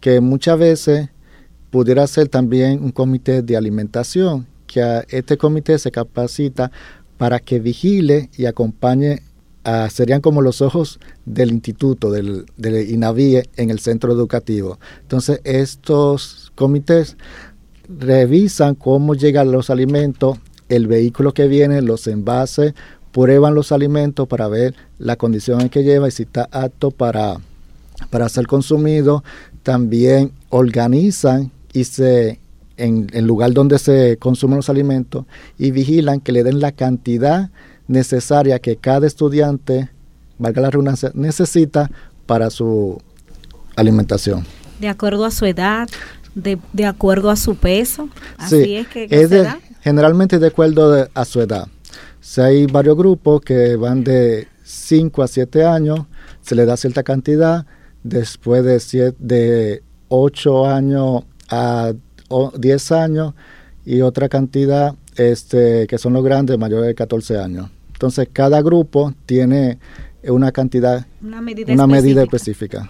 que 0.00 0.20
muchas 0.20 0.58
veces 0.58 1.08
pudiera 1.74 2.06
ser 2.06 2.28
también 2.28 2.84
un 2.84 2.92
comité 2.92 3.42
de 3.42 3.56
alimentación, 3.56 4.46
que 4.68 5.02
este 5.08 5.36
comité 5.36 5.76
se 5.80 5.90
capacita 5.90 6.70
para 7.18 7.40
que 7.40 7.58
vigile 7.58 8.30
y 8.36 8.46
acompañe 8.46 9.22
serían 9.90 10.20
como 10.20 10.40
los 10.40 10.62
ojos 10.62 11.00
del 11.24 11.50
instituto, 11.50 12.12
del, 12.12 12.46
del 12.56 12.88
INAVIE 12.88 13.50
en 13.56 13.70
el 13.70 13.80
centro 13.80 14.12
educativo. 14.12 14.78
Entonces, 15.02 15.40
estos 15.42 16.52
comités 16.54 17.16
revisan 17.88 18.76
cómo 18.76 19.16
llegan 19.16 19.50
los 19.50 19.68
alimentos, 19.68 20.38
el 20.68 20.86
vehículo 20.86 21.34
que 21.34 21.48
viene, 21.48 21.82
los 21.82 22.06
envases, 22.06 22.74
prueban 23.10 23.56
los 23.56 23.72
alimentos 23.72 24.28
para 24.28 24.46
ver 24.46 24.76
la 24.98 25.16
condición 25.16 25.60
en 25.60 25.70
que 25.70 25.82
lleva 25.82 26.06
y 26.06 26.12
si 26.12 26.22
está 26.22 26.48
apto 26.52 26.92
para, 26.92 27.38
para 28.10 28.28
ser 28.28 28.46
consumido. 28.46 29.24
También 29.64 30.30
organizan 30.50 31.50
y 31.74 31.84
se 31.84 32.40
en 32.76 33.08
el 33.12 33.26
lugar 33.26 33.52
donde 33.52 33.78
se 33.78 34.16
consumen 34.16 34.56
los 34.56 34.68
alimentos 34.68 35.26
y 35.58 35.70
vigilan 35.70 36.20
que 36.20 36.32
le 36.32 36.42
den 36.42 36.60
la 36.60 36.72
cantidad 36.72 37.50
necesaria 37.86 38.58
que 38.58 38.76
cada 38.76 39.06
estudiante, 39.06 39.90
valga 40.38 40.62
la 40.62 40.70
redundancia, 40.70 41.10
necesita 41.14 41.90
para 42.26 42.50
su 42.50 43.00
alimentación. 43.76 44.44
De 44.80 44.88
acuerdo 44.88 45.24
a 45.24 45.30
su 45.30 45.46
edad, 45.46 45.88
de, 46.34 46.58
de 46.72 46.86
acuerdo 46.86 47.30
a 47.30 47.36
su 47.36 47.54
peso. 47.54 48.08
Así 48.38 48.76
es 48.76 48.88
que, 48.88 49.08
generalmente 49.82 50.38
de 50.38 50.46
acuerdo 50.46 51.08
a 51.12 51.24
su 51.24 51.40
edad. 51.40 51.68
Si 52.20 52.40
hay 52.40 52.66
varios 52.66 52.96
grupos 52.96 53.42
que 53.42 53.76
van 53.76 54.02
de 54.02 54.48
5 54.64 55.22
a 55.22 55.28
7 55.28 55.64
años, 55.64 56.00
se 56.40 56.54
le 56.54 56.64
da 56.64 56.76
cierta 56.76 57.02
cantidad, 57.02 57.66
después 58.02 58.64
de, 58.64 58.80
siete, 58.80 59.16
de 59.18 59.82
8 60.08 60.66
años 60.66 61.24
a 61.48 61.92
10 62.56 62.92
años 62.92 63.34
y 63.84 64.00
otra 64.00 64.28
cantidad 64.28 64.94
este, 65.16 65.86
que 65.86 65.98
son 65.98 66.12
los 66.12 66.24
grandes 66.24 66.58
mayores 66.58 66.86
de 66.86 66.94
14 66.94 67.38
años. 67.38 67.70
Entonces, 67.92 68.28
cada 68.32 68.60
grupo 68.62 69.14
tiene 69.26 69.78
una 70.24 70.52
cantidad, 70.52 71.06
una 71.22 71.40
medida, 71.86 72.22
específica. 72.22 72.88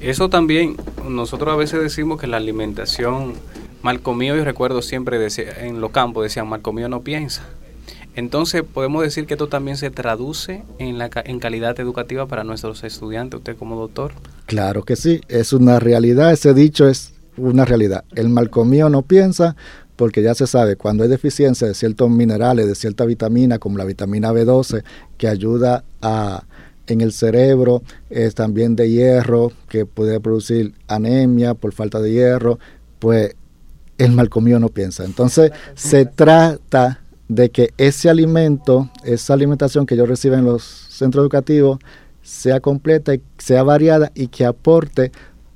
Eso 0.00 0.28
también, 0.28 0.76
nosotros 1.08 1.52
a 1.52 1.56
veces 1.56 1.80
decimos 1.80 2.20
que 2.20 2.26
la 2.26 2.36
alimentación, 2.36 3.34
mal 3.82 4.00
comido, 4.00 4.36
yo 4.36 4.44
recuerdo 4.44 4.82
siempre 4.82 5.18
decía, 5.18 5.44
en 5.60 5.80
los 5.80 5.90
campos 5.92 6.24
decían, 6.24 6.48
mal 6.48 6.60
comido 6.60 6.88
no 6.88 7.02
piensa. 7.02 7.44
Entonces, 8.14 8.62
podemos 8.62 9.02
decir 9.02 9.26
que 9.26 9.34
esto 9.34 9.48
también 9.48 9.78
se 9.78 9.90
traduce 9.90 10.64
en, 10.78 10.98
la, 10.98 11.08
en 11.24 11.38
calidad 11.38 11.78
educativa 11.80 12.26
para 12.26 12.44
nuestros 12.44 12.84
estudiantes, 12.84 13.38
usted 13.38 13.56
como 13.56 13.76
doctor. 13.76 14.12
Claro 14.46 14.82
que 14.82 14.96
sí, 14.96 15.22
es 15.28 15.54
una 15.54 15.80
realidad, 15.80 16.32
ese 16.32 16.52
dicho 16.52 16.86
es 16.88 17.14
una 17.36 17.64
realidad. 17.64 18.04
El 18.14 18.28
mal 18.28 18.50
comido 18.50 18.88
no 18.88 19.02
piensa, 19.02 19.56
porque 19.96 20.22
ya 20.22 20.34
se 20.34 20.46
sabe, 20.46 20.76
cuando 20.76 21.04
hay 21.04 21.08
deficiencia 21.08 21.66
de 21.66 21.74
ciertos 21.74 22.10
minerales, 22.10 22.66
de 22.66 22.74
cierta 22.74 23.04
vitamina, 23.04 23.58
como 23.58 23.78
la 23.78 23.84
vitamina 23.84 24.32
B12, 24.32 24.82
que 25.16 25.28
ayuda 25.28 25.84
a, 26.00 26.44
en 26.86 27.00
el 27.00 27.12
cerebro, 27.12 27.82
es 28.10 28.34
también 28.34 28.74
de 28.76 28.90
hierro, 28.90 29.52
que 29.68 29.86
puede 29.86 30.20
producir 30.20 30.74
anemia 30.88 31.54
por 31.54 31.72
falta 31.72 32.00
de 32.00 32.12
hierro, 32.12 32.58
pues 32.98 33.34
el 33.98 34.12
mal 34.12 34.28
comido 34.28 34.58
no 34.58 34.68
piensa. 34.68 35.04
Entonces 35.04 35.52
se 35.74 36.06
trata 36.06 37.00
de 37.28 37.50
que 37.50 37.72
ese 37.78 38.10
alimento, 38.10 38.90
esa 39.04 39.34
alimentación 39.34 39.86
que 39.86 39.94
ellos 39.94 40.08
reciben 40.08 40.40
en 40.40 40.46
los 40.46 40.62
centros 40.62 41.22
educativos, 41.22 41.78
sea 42.22 42.60
completa 42.60 43.12
sea 43.38 43.62
variada 43.62 44.12
y 44.14 44.28
que 44.28 44.44
aporte 44.44 45.10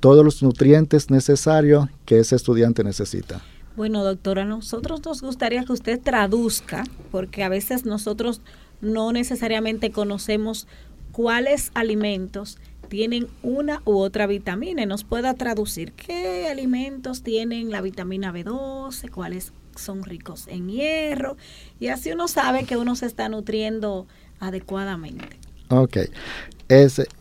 todos 0.07 0.25
los 0.25 0.41
nutrientes 0.41 1.11
necesarios 1.11 1.89
que 2.05 2.21
ese 2.21 2.37
estudiante 2.37 2.85
necesita. 2.85 3.41
Bueno, 3.75 4.05
doctora, 4.05 4.45
nosotros 4.45 5.05
nos 5.05 5.21
gustaría 5.21 5.65
que 5.65 5.73
usted 5.73 6.01
traduzca, 6.01 6.85
porque 7.11 7.43
a 7.43 7.49
veces 7.49 7.85
nosotros 7.85 8.41
no 8.81 9.11
necesariamente 9.11 9.91
conocemos 9.91 10.69
cuáles 11.11 11.73
alimentos 11.75 12.59
tienen 12.89 13.27
una 13.43 13.83
u 13.85 13.99
otra 13.99 14.29
vitamina 14.29 14.83
y 14.83 14.87
nos 14.87 15.03
pueda 15.03 15.35
traducir 15.35 15.91
qué 15.95 16.47
alimentos 16.47 17.25
tienen 17.25 17.73
la 17.73 17.81
vitamina 17.81 18.33
B12, 18.33 19.11
cuáles 19.11 19.53
son 19.75 20.05
ricos 20.05 20.47
en 20.47 20.69
hierro 20.69 21.37
y 21.81 21.89
así 21.89 22.13
uno 22.13 22.29
sabe 22.29 22.63
que 22.63 22.77
uno 22.77 22.95
se 22.95 23.07
está 23.07 23.29
nutriendo 23.29 24.07
adecuadamente. 24.39 25.41
Ok. 25.69 25.97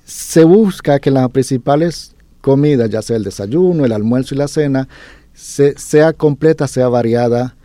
se 0.05 0.43
busca 0.43 0.99
que 0.99 1.09
las 1.09 1.31
principales 1.31 2.14
comidas, 2.45 2.91
ya 2.91 3.01
sea 3.01 3.15
el 3.17 3.23
desayuno, 3.23 3.85
el 3.85 3.91
almuerzo 3.91 4.35
y 4.35 4.37
la 4.37 4.47
cena, 4.47 4.87
sea 5.33 6.13
completa, 6.13 6.67
sea 6.67 6.89
variada 6.89 7.55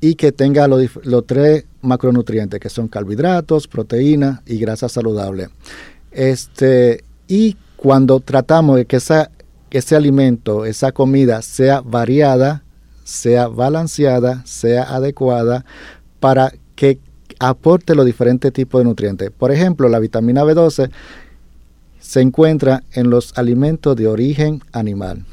y 0.00 0.14
que 0.14 0.30
tenga 0.30 0.68
los, 0.68 0.88
tres 1.26 1.64
macronutrientes 1.82 2.60
que 2.60 2.68
son 2.68 2.86
carbohidratos, 2.86 3.66
proteínas 3.66 4.42
y 4.46 4.58
grasa 4.58 4.88
saludable. 4.88 5.48
Este, 6.12 7.02
y 7.26 7.56
cuando 7.76 8.20
tratamos 8.20 8.76
de 8.76 8.86
que 8.86 8.98
esa, 8.98 9.32
ese 9.72 9.96
alimento, 9.96 10.64
esa 10.66 10.92
comida 10.92 11.42
sea 11.42 11.80
variada, 11.80 12.62
sea 13.02 13.48
balanceada, 13.48 14.46
sea 14.46 14.84
adecuada 14.84 15.64
para 16.20 16.52
que 16.76 17.00
aporte 17.40 17.96
los 17.96 18.06
diferentes 18.06 18.52
tipos 18.52 18.80
de 18.80 18.84
nutrientes. 18.84 19.32
Por 19.32 19.50
ejemplo, 19.50 19.88
la 19.88 19.98
vitamina 19.98 20.44
B12 20.44 20.92
se 22.08 22.22
encuentra 22.22 22.84
en 22.92 23.10
los 23.10 23.36
alimentos 23.36 23.94
de 23.94 24.06
origen 24.06 24.62
animal, 24.72 25.26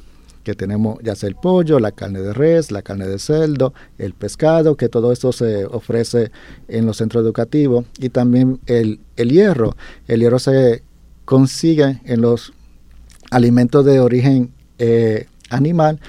que 0.43 0.55
tenemos 0.55 0.99
ya 1.01 1.15
sea 1.15 1.29
el 1.29 1.35
pollo, 1.35 1.79
la 1.79 1.93
carne 1.93 2.19
de 2.19 2.33
res, 2.33 2.69
la 2.69 2.81
carne 2.81 3.07
de 3.07 3.17
cerdo, 3.17 3.73
el 3.97 4.13
pescado, 4.13 4.75
que 4.75 4.89
todo 4.89 5.13
esto 5.13 5.31
se 5.31 5.63
ofrece 5.67 6.31
en 6.67 6.85
los 6.85 6.97
centros 6.97 7.23
educativos, 7.23 7.85
y 7.97 8.09
también 8.09 8.59
el, 8.65 8.99
hierro. 9.15 9.77
El 10.09 10.19
hierro 10.19 10.37
se 10.37 10.83
consigue 11.23 12.01
en 12.03 12.19
los 12.19 12.51
alimentos 13.31 13.85
de 13.85 14.01
origen 14.01 14.51
eh, 14.77 15.27
animal, 15.49 16.01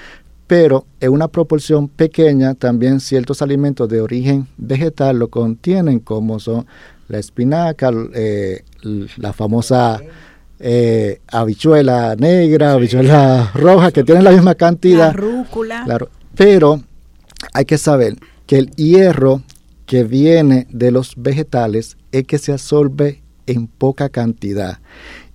pero 0.48 0.84
en 0.98 1.12
una 1.12 1.28
proporción 1.28 1.86
pequeña 1.86 2.54
también 2.54 2.98
ciertos 2.98 3.40
alimentos 3.40 3.88
de 3.88 4.00
origen 4.00 4.48
vegetal 4.56 5.20
lo 5.20 5.28
contienen, 5.28 6.00
como 6.00 6.40
son 6.40 6.66
la 7.06 7.20
espinaca, 7.20 7.92
eh, 8.14 8.64
la 9.16 9.32
famosa 9.32 10.02
eh, 10.58 11.20
habichuela 11.28 12.16
negra, 12.16 12.72
habichuela 12.72 13.50
roja, 13.54 13.90
que 13.90 14.04
tienen 14.04 14.24
la 14.24 14.32
misma 14.32 14.54
cantidad. 14.54 15.08
La 15.08 15.12
rúcula. 15.12 15.82
Claro, 15.84 16.08
pero 16.34 16.82
hay 17.52 17.64
que 17.64 17.78
saber 17.78 18.16
que 18.46 18.58
el 18.58 18.70
hierro 18.72 19.42
que 19.86 20.04
viene 20.04 20.66
de 20.70 20.90
los 20.90 21.14
vegetales 21.16 21.96
es 22.12 22.24
que 22.24 22.38
se 22.38 22.52
absorbe 22.52 23.22
en 23.46 23.66
poca 23.68 24.08
cantidad. 24.08 24.78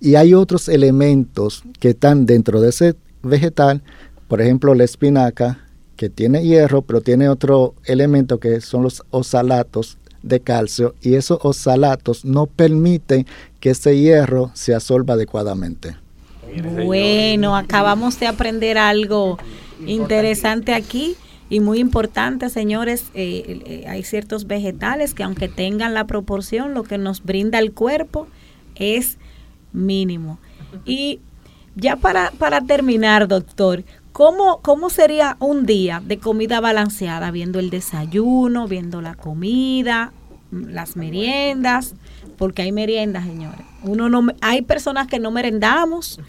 Y 0.00 0.16
hay 0.16 0.34
otros 0.34 0.68
elementos 0.68 1.62
que 1.80 1.90
están 1.90 2.26
dentro 2.26 2.60
de 2.60 2.70
ese 2.70 2.94
vegetal, 3.22 3.82
por 4.28 4.40
ejemplo 4.40 4.74
la 4.74 4.84
espinaca, 4.84 5.58
que 5.96 6.10
tiene 6.10 6.42
hierro, 6.42 6.82
pero 6.82 7.00
tiene 7.00 7.28
otro 7.28 7.74
elemento 7.84 8.40
que 8.40 8.60
son 8.60 8.82
los 8.82 9.02
osalatos 9.10 9.98
de 10.22 10.40
calcio 10.40 10.94
y 11.00 11.14
esos 11.14 11.38
osalatos 11.42 12.24
no 12.24 12.46
permiten 12.46 13.26
que 13.62 13.70
ese 13.70 13.96
hierro 13.96 14.50
se 14.54 14.74
absorba 14.74 15.14
adecuadamente. 15.14 15.96
Bueno, 16.84 17.56
acabamos 17.56 18.18
de 18.18 18.26
aprender 18.26 18.76
algo 18.76 19.38
interesante 19.86 20.74
aquí 20.74 21.14
y 21.48 21.60
muy 21.60 21.78
importante, 21.78 22.50
señores. 22.50 23.04
Eh, 23.14 23.62
eh, 23.64 23.84
hay 23.86 24.02
ciertos 24.02 24.48
vegetales 24.48 25.14
que 25.14 25.22
aunque 25.22 25.46
tengan 25.46 25.94
la 25.94 26.08
proporción, 26.08 26.74
lo 26.74 26.82
que 26.82 26.98
nos 26.98 27.22
brinda 27.22 27.60
el 27.60 27.70
cuerpo 27.70 28.26
es 28.74 29.16
mínimo. 29.72 30.40
Y 30.84 31.20
ya 31.76 31.94
para, 31.94 32.32
para 32.32 32.62
terminar, 32.62 33.28
doctor, 33.28 33.84
¿Cómo, 34.12 34.58
¿Cómo 34.60 34.90
sería 34.90 35.38
un 35.40 35.64
día 35.64 36.02
de 36.04 36.18
comida 36.18 36.60
balanceada? 36.60 37.30
Viendo 37.30 37.58
el 37.60 37.70
desayuno, 37.70 38.68
viendo 38.68 39.00
la 39.00 39.14
comida, 39.14 40.12
las 40.52 40.96
meriendas, 40.96 41.94
porque 42.36 42.62
hay 42.62 42.72
meriendas, 42.72 43.24
señores. 43.24 43.60
Uno 43.82 44.08
no, 44.08 44.28
hay 44.40 44.62
personas 44.62 45.06
que 45.06 45.18
no 45.18 45.30
merendamos 45.30 46.20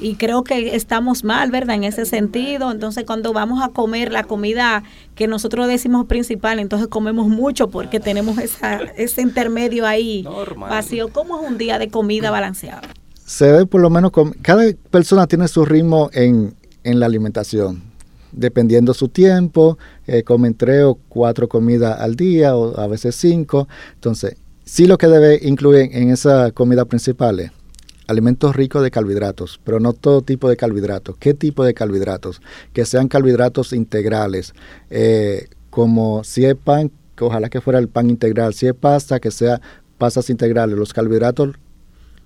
y 0.00 0.14
creo 0.14 0.44
que 0.44 0.76
estamos 0.76 1.24
mal, 1.24 1.50
¿verdad? 1.50 1.76
En 1.76 1.84
ese 1.84 2.06
sentido. 2.06 2.70
Entonces, 2.70 3.04
cuando 3.04 3.32
vamos 3.32 3.62
a 3.62 3.68
comer 3.70 4.12
la 4.12 4.24
comida 4.24 4.84
que 5.14 5.26
nosotros 5.26 5.66
decimos 5.66 6.06
principal, 6.06 6.58
entonces 6.58 6.88
comemos 6.88 7.28
mucho 7.28 7.68
porque 7.68 8.00
tenemos 8.00 8.38
esa, 8.38 8.76
ese 8.96 9.20
intermedio 9.20 9.86
ahí 9.86 10.24
vacío. 10.56 11.08
¿Cómo 11.08 11.42
es 11.42 11.50
un 11.50 11.58
día 11.58 11.78
de 11.78 11.88
comida 11.88 12.30
balanceada? 12.30 12.82
Se 13.24 13.50
ve 13.50 13.66
por 13.66 13.80
lo 13.80 13.90
menos, 13.90 14.12
cada 14.42 14.62
persona 14.90 15.26
tiene 15.26 15.48
su 15.48 15.64
ritmo 15.64 16.08
en, 16.12 16.54
en 16.84 17.00
la 17.00 17.06
alimentación. 17.06 17.82
Dependiendo 18.30 18.94
su 18.94 19.08
tiempo, 19.08 19.78
eh, 20.06 20.22
comen 20.22 20.54
tres 20.54 20.84
o 20.84 20.98
cuatro 21.08 21.48
comidas 21.48 22.00
al 22.00 22.16
día 22.16 22.56
o 22.56 22.78
a 22.78 22.86
veces 22.86 23.14
cinco. 23.16 23.68
Entonces, 23.94 24.36
sí 24.64 24.86
lo 24.86 24.98
que 24.98 25.08
debe 25.08 25.40
incluir 25.42 25.90
en 25.92 26.10
esa 26.10 26.50
comida 26.52 26.84
principal 26.84 27.40
es 27.40 27.50
alimentos 28.06 28.54
ricos 28.54 28.82
de 28.82 28.90
carbohidratos, 28.90 29.60
pero 29.64 29.80
no 29.80 29.92
todo 29.92 30.22
tipo 30.22 30.48
de 30.48 30.56
carbohidratos. 30.56 31.16
¿Qué 31.18 31.34
tipo 31.34 31.64
de 31.64 31.74
carbohidratos? 31.74 32.40
Que 32.72 32.84
sean 32.84 33.08
carbohidratos 33.08 33.72
integrales, 33.72 34.54
eh, 34.90 35.48
como 35.70 36.24
si 36.24 36.44
es 36.44 36.54
pan, 36.54 36.90
ojalá 37.20 37.48
que 37.48 37.60
fuera 37.60 37.78
el 37.78 37.88
pan 37.88 38.10
integral, 38.10 38.54
si 38.54 38.66
es 38.66 38.74
pasta, 38.74 39.20
que 39.20 39.30
sea 39.30 39.60
pastas 39.98 40.30
integrales. 40.30 40.78
Los 40.78 40.92
carbohidratos 40.92 41.56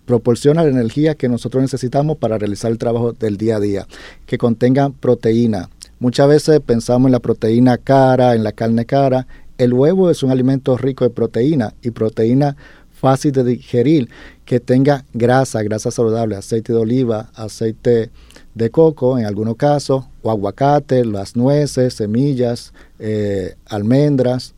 proporciona 0.05 0.63
la 0.63 0.71
energía 0.71 1.15
que 1.15 1.29
nosotros 1.29 1.63
necesitamos 1.63 2.17
para 2.19 2.37
realizar 2.37 2.71
el 2.71 2.79
trabajo 2.79 3.13
del 3.13 3.37
día 3.37 3.57
a 3.57 3.61
día, 3.61 3.87
que 4.27 4.39
contengan 4.39 4.93
proteína. 4.93 5.71
Muchas 6.01 6.29
veces 6.29 6.61
pensamos 6.61 7.09
en 7.09 7.13
la 7.13 7.21
proteína 7.21 7.77
cara, 7.77 8.35
en 8.35 8.43
la 8.43 8.53
carne 8.53 8.87
cara. 8.87 9.27
El 9.59 9.75
huevo 9.75 10.09
es 10.09 10.23
un 10.23 10.31
alimento 10.31 10.79
rico 10.79 11.05
de 11.05 11.11
proteína 11.11 11.75
y 11.83 11.91
proteína 11.91 12.57
fácil 12.91 13.33
de 13.33 13.45
digerir, 13.45 14.09
que 14.47 14.61
tenga 14.61 15.05
grasa, 15.13 15.63
grasa 15.63 15.91
saludable, 15.91 16.37
aceite 16.37 16.73
de 16.73 16.79
oliva, 16.79 17.31
aceite 17.35 18.11
de 18.55 18.71
coco 18.71 19.19
en 19.19 19.27
algunos 19.27 19.57
casos, 19.57 20.07
o 20.23 20.31
aguacate, 20.31 21.05
las 21.05 21.37
nueces, 21.37 21.93
semillas, 21.93 22.73
eh, 22.99 23.57
almendras. 23.67 24.55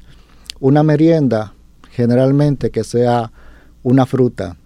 Una 0.61 0.85
merienda, 0.85 1.55
generalmente 1.91 2.71
que 2.71 2.85
sea 2.85 3.33
una 3.83 4.07
fruta, 4.07 4.57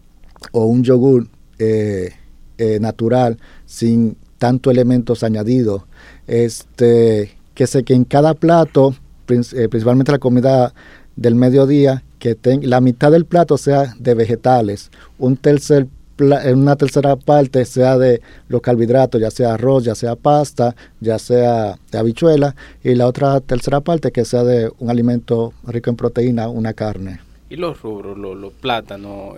o 0.53 0.67
un 0.67 0.83
yogur 0.83 1.27
eh, 1.59 2.11
eh, 2.59 2.79
natural 2.81 3.39
sin 3.65 4.19
tanto 4.37 4.71
elementos 4.71 5.23
añadidos. 5.23 5.83
Este, 6.27 7.37
que 7.55 7.67
sé 7.67 7.85
que 7.85 7.95
en 7.95 8.05
cada 8.05 8.35
plato, 8.35 8.95
eh, 9.29 9.69
principalmente 9.69 10.13
la 10.13 10.19
comida 10.19 10.75
del 11.17 11.35
mediodía, 11.35 12.03
que 12.19 12.37
la 12.63 12.81
mitad 12.81 13.11
del 13.13 13.25
plato 13.25 13.57
sea 13.59 13.95
de 13.99 14.15
vegetales, 14.15 14.91
un 15.19 15.37
tercer 15.37 15.87
una 16.19 16.77
tercera 16.77 17.15
parte 17.17 17.65
sea 17.67 17.99
de 17.99 18.23
los 18.49 18.63
carbohidratos, 18.63 19.21
ya 19.21 19.31
sea 19.31 19.55
arroz, 19.55 19.85
ya 19.85 19.95
sea 19.95 20.17
pasta, 20.17 20.75
ya 21.01 21.19
sea 21.19 21.79
de 21.91 21.99
habichuela, 21.99 22.57
y 22.83 22.95
la 22.95 23.07
otra 23.07 23.41
tercera 23.41 23.81
parte 23.81 24.13
que 24.13 24.25
sea 24.25 24.43
de 24.43 24.71
un 24.79 24.89
alimento 24.89 25.53
rico 25.67 25.91
en 25.91 25.97
proteína, 25.97 26.49
una 26.49 26.73
carne. 26.73 27.21
Y 27.51 27.57
los 27.57 27.81
rubros, 27.83 28.17
los, 28.17 28.53
plátanos, 28.55 29.37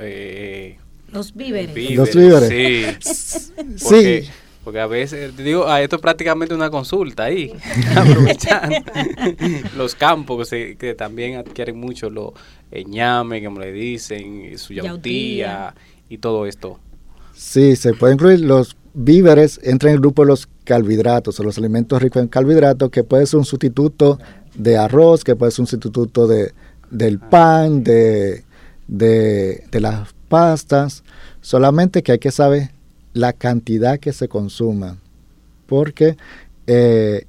los 1.12 1.34
víveres. 1.34 1.96
Los 1.96 2.14
víveres. 2.14 2.96
Sí. 3.00 3.42
sí. 3.76 4.30
Porque 4.64 4.80
a 4.80 4.86
veces, 4.86 5.36
digo, 5.36 5.66
a 5.66 5.80
esto 5.80 5.96
es 5.96 6.02
prácticamente 6.02 6.54
una 6.54 6.70
consulta 6.70 7.24
ahí, 7.24 7.52
aprovechando. 7.96 8.76
Los 9.76 9.94
campos 9.94 10.50
que, 10.50 10.94
también 10.96 11.36
adquieren 11.36 11.78
mucho 11.78 12.10
los 12.10 12.32
ñame, 12.86 13.42
como 13.42 13.60
le 13.60 13.72
dicen, 13.72 14.58
su 14.58 14.74
yautía. 14.74 15.74
y 16.08 16.18
todo 16.18 16.46
esto. 16.46 16.78
Sí, 17.34 17.76
se 17.76 17.94
pueden 17.94 18.14
incluir 18.14 18.40
los 18.40 18.76
víveres, 18.94 19.60
entran 19.62 19.90
en 19.90 19.94
el 19.94 20.00
grupo 20.00 20.22
de 20.22 20.28
los 20.28 20.48
carbohidratos 20.64 21.38
o 21.38 21.44
los 21.44 21.56
alimentos 21.56 22.02
ricos 22.02 22.20
en 22.20 22.28
carbohidratos, 22.28 22.90
que 22.90 23.04
puede 23.04 23.26
ser 23.26 23.38
un 23.38 23.44
sustituto 23.44 24.18
de 24.54 24.76
arroz, 24.76 25.22
que 25.22 25.36
puede 25.36 25.52
ser 25.52 25.62
un 25.62 25.66
sustituto 25.68 26.26
de, 26.26 26.52
del 26.90 27.20
pan, 27.20 27.84
de, 27.84 28.44
de, 28.88 29.64
de 29.70 29.80
las 29.80 30.12
pastas, 30.28 31.04
solamente 31.40 32.02
que 32.02 32.12
hay 32.12 32.18
que 32.18 32.32
saber 32.32 32.70
la 33.18 33.32
cantidad 33.32 33.98
que 33.98 34.12
se 34.12 34.28
consuma, 34.28 34.98
porque 35.66 36.16
eh, 36.68 37.26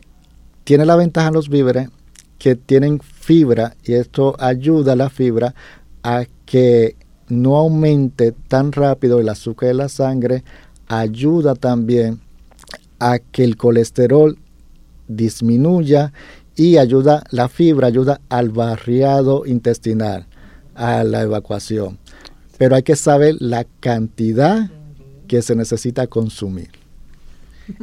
tiene 0.63 0.85
la 0.85 0.95
ventaja 0.95 1.31
los 1.31 1.49
víveres 1.49 1.89
que 2.37 2.55
tienen 2.55 2.99
fibra 2.99 3.75
y 3.83 3.93
esto 3.93 4.35
ayuda 4.39 4.93
a 4.93 4.95
la 4.95 5.09
fibra 5.09 5.55
a 6.03 6.25
que 6.45 6.95
no 7.27 7.57
aumente 7.57 8.33
tan 8.47 8.71
rápido 8.71 9.19
el 9.19 9.29
azúcar 9.29 9.69
de 9.69 9.73
la 9.73 9.89
sangre, 9.89 10.43
ayuda 10.87 11.55
también 11.55 12.21
a 12.99 13.17
que 13.17 13.43
el 13.43 13.57
colesterol 13.57 14.37
disminuya 15.07 16.13
y 16.55 16.77
ayuda, 16.77 17.23
la 17.31 17.49
fibra 17.49 17.87
ayuda 17.87 18.21
al 18.29 18.49
barriado 18.49 19.45
intestinal, 19.47 20.27
a 20.75 21.03
la 21.03 21.21
evacuación. 21.21 21.97
Pero 22.59 22.75
hay 22.75 22.83
que 22.83 22.95
saber 22.95 23.35
la 23.39 23.65
cantidad 23.79 24.69
que 25.29 25.41
se 25.41 25.55
necesita 25.55 26.07
consumir. 26.07 26.69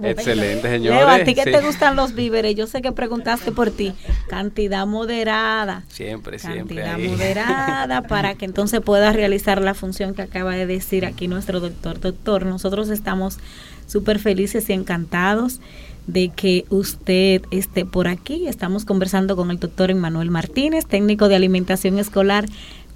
Excelente, 0.02 0.68
señores. 0.68 0.98
Leo, 0.98 1.09
a 1.09 1.24
ti 1.24 1.35
que 1.35 1.44
te 1.44 1.61
gustan 1.61 1.94
los 1.94 2.12
víveres, 2.14 2.56
yo 2.56 2.66
sé 2.66 2.82
que 2.82 2.90
preguntaste 2.90 3.52
por 3.52 3.70
ti. 3.70 3.94
Cantidad 4.28 4.85
moderada. 4.85 5.85
Siempre, 5.88 6.40
siempre. 6.40 6.82
Cantidad 6.82 6.98
moderada 6.98 8.02
para 8.09 8.35
que 8.35 8.46
entonces 8.46 8.80
puedas 8.80 9.14
realizar 9.14 9.62
la 9.62 9.74
función 9.74 10.14
que 10.14 10.22
acaba 10.22 10.54
de 10.54 10.66
decir 10.66 11.06
aquí 11.06 11.28
nuestro 11.28 11.61
doctor. 11.61 12.00
Doctor, 12.00 12.46
nosotros 12.46 12.88
estamos 12.88 13.38
súper 13.87 14.18
felices 14.18 14.68
y 14.68 14.72
encantados 14.72 15.61
de 16.09 16.30
que 16.30 16.64
usted 16.68 17.42
esté 17.52 17.85
por 17.85 18.09
aquí. 18.09 18.48
Estamos 18.48 18.85
conversando 18.85 19.37
con 19.37 19.52
el 19.52 19.61
doctor 19.61 19.92
Emmanuel 19.92 20.30
Martínez, 20.30 20.87
técnico 20.87 21.28
de 21.28 21.37
alimentación 21.37 22.00
escolar 22.00 22.46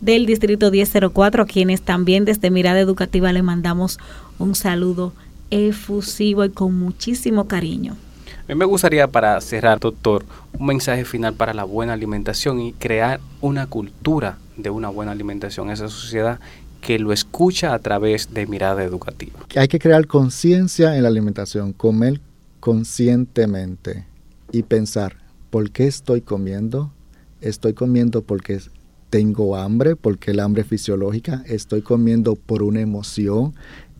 del 0.00 0.26
Distrito 0.26 0.70
1004, 0.70 1.42
a 1.42 1.46
quienes 1.46 1.82
también 1.82 2.24
desde 2.24 2.50
Mirada 2.50 2.80
Educativa 2.80 3.32
le 3.32 3.42
mandamos 3.42 3.98
un 4.38 4.54
saludo 4.54 5.12
efusivo 5.50 6.44
y 6.44 6.50
con 6.50 6.78
muchísimo 6.78 7.46
cariño. 7.46 7.96
A 8.44 8.52
mí 8.52 8.54
me 8.54 8.64
gustaría 8.64 9.06
para 9.06 9.40
cerrar, 9.40 9.78
doctor, 9.78 10.24
un 10.58 10.66
mensaje 10.66 11.04
final 11.04 11.34
para 11.34 11.54
la 11.54 11.64
buena 11.64 11.92
alimentación 11.92 12.60
y 12.60 12.72
crear 12.72 13.20
una 13.40 13.66
cultura 13.66 14.38
de 14.56 14.70
una 14.70 14.88
buena 14.88 15.12
alimentación 15.12 15.68
en 15.68 15.74
esa 15.74 15.88
sociedad 15.88 16.40
que 16.80 16.98
lo 16.98 17.12
escucha 17.12 17.74
a 17.74 17.78
través 17.78 18.32
de 18.32 18.46
mirada 18.46 18.82
educativa. 18.82 19.38
Hay 19.54 19.68
que 19.68 19.78
crear 19.78 20.06
conciencia 20.06 20.96
en 20.96 21.02
la 21.02 21.08
alimentación, 21.08 21.72
comer 21.72 22.20
conscientemente 22.58 24.04
y 24.50 24.62
pensar, 24.62 25.16
¿por 25.50 25.70
qué 25.70 25.86
estoy 25.86 26.20
comiendo? 26.20 26.90
Estoy 27.40 27.74
comiendo 27.74 28.22
porque 28.22 28.60
tengo 29.10 29.56
hambre, 29.56 29.96
porque 29.96 30.30
el 30.30 30.40
hambre 30.40 30.62
es 30.62 30.68
fisiológica, 30.68 31.42
estoy 31.46 31.82
comiendo 31.82 32.36
por 32.36 32.62
una 32.62 32.80
emoción, 32.80 33.54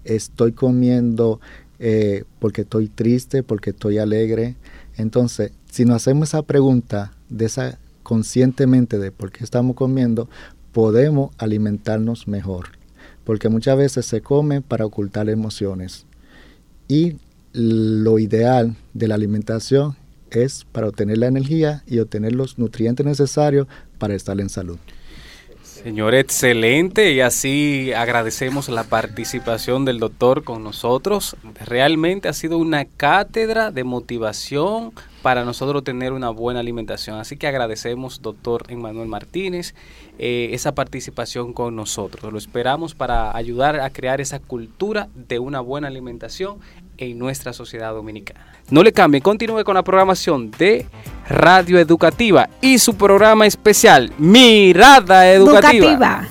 estoy 0.05 0.53
comiendo 0.53 1.41
eh, 1.79 2.25
porque 2.39 2.63
estoy 2.63 2.89
triste, 2.89 3.43
porque 3.43 3.71
estoy 3.71 3.99
alegre. 3.99 4.57
Entonces, 4.97 5.53
si 5.71 5.85
nos 5.85 5.97
hacemos 5.97 6.29
esa 6.29 6.43
pregunta 6.43 7.13
de 7.29 7.47
esa 7.47 7.79
conscientemente 8.03 8.99
de 8.99 9.13
por 9.13 9.31
qué 9.31 9.45
estamos 9.45 9.77
comiendo, 9.77 10.29
podemos 10.73 11.31
alimentarnos 11.39 12.29
mejor. 12.29 12.69
Porque 13.25 13.49
muchas 13.49 13.77
veces 13.77 14.07
se 14.07 14.21
come 14.21 14.63
para 14.63 14.87
ocultar 14.87 15.29
emociones. 15.29 16.07
Y 16.89 17.17
lo 17.53 18.19
ideal 18.19 18.77
de 18.95 19.09
la 19.09 19.15
alimentación 19.15 19.97
es 20.31 20.65
para 20.71 20.89
obtener 20.89 21.19
la 21.19 21.27
energía 21.27 21.83
y 21.87 21.99
obtener 21.99 22.33
los 22.33 22.59
nutrientes 22.59 23.05
necesarios 23.05 23.67
para 23.99 24.15
estar 24.15 24.41
en 24.41 24.49
salud. 24.49 24.79
Señor, 25.83 26.15
excelente 26.15 27.11
y 27.13 27.23
así 27.23 27.95
agradecemos 27.95 28.69
la 28.69 28.85
participación 28.85 29.87
del 29.87 29.99
doctor 29.99 30.45
con 30.45 30.63
nosotros. 30.63 31.37
Realmente 31.65 32.29
ha 32.29 32.35
sido 32.35 32.59
una 32.59 32.85
cátedra 32.85 33.71
de 33.71 33.83
motivación 33.83 34.93
para 35.23 35.47
nosotros 35.47 35.83
tener 35.83 36.13
una 36.13 36.29
buena 36.29 36.61
alimentación. 36.61 37.19
Así 37.19 37.39
que 37.39 37.47
agradecemos, 37.47 38.21
doctor 38.21 38.65
Emmanuel 38.69 39.09
Martínez, 39.09 39.75
eh, 40.19 40.51
esa 40.53 40.75
participación 40.75 41.55
con 41.55 41.77
nosotros. 41.77 42.31
Lo 42.31 42.39
esperamos 42.39 42.95
para 42.95 43.35
ayudar 43.35 43.81
a 43.81 43.89
crear 43.89 44.21
esa 44.21 44.39
cultura 44.39 45.09
de 45.15 45.39
una 45.39 45.61
buena 45.61 45.89
alimentación 45.89 46.59
en 47.01 47.19
nuestra 47.19 47.53
sociedad 47.53 47.93
dominicana. 47.93 48.47
No 48.71 48.83
le 48.83 48.93
cambie, 48.93 49.21
continúe 49.21 49.65
con 49.65 49.75
la 49.75 49.83
programación 49.83 50.51
de 50.53 50.87
Radio 51.29 51.79
Educativa 51.79 52.49
y 52.61 52.79
su 52.79 52.95
programa 52.95 53.47
especial 53.47 54.13
Mirada 54.19 55.31
Educativa. 55.31 56.29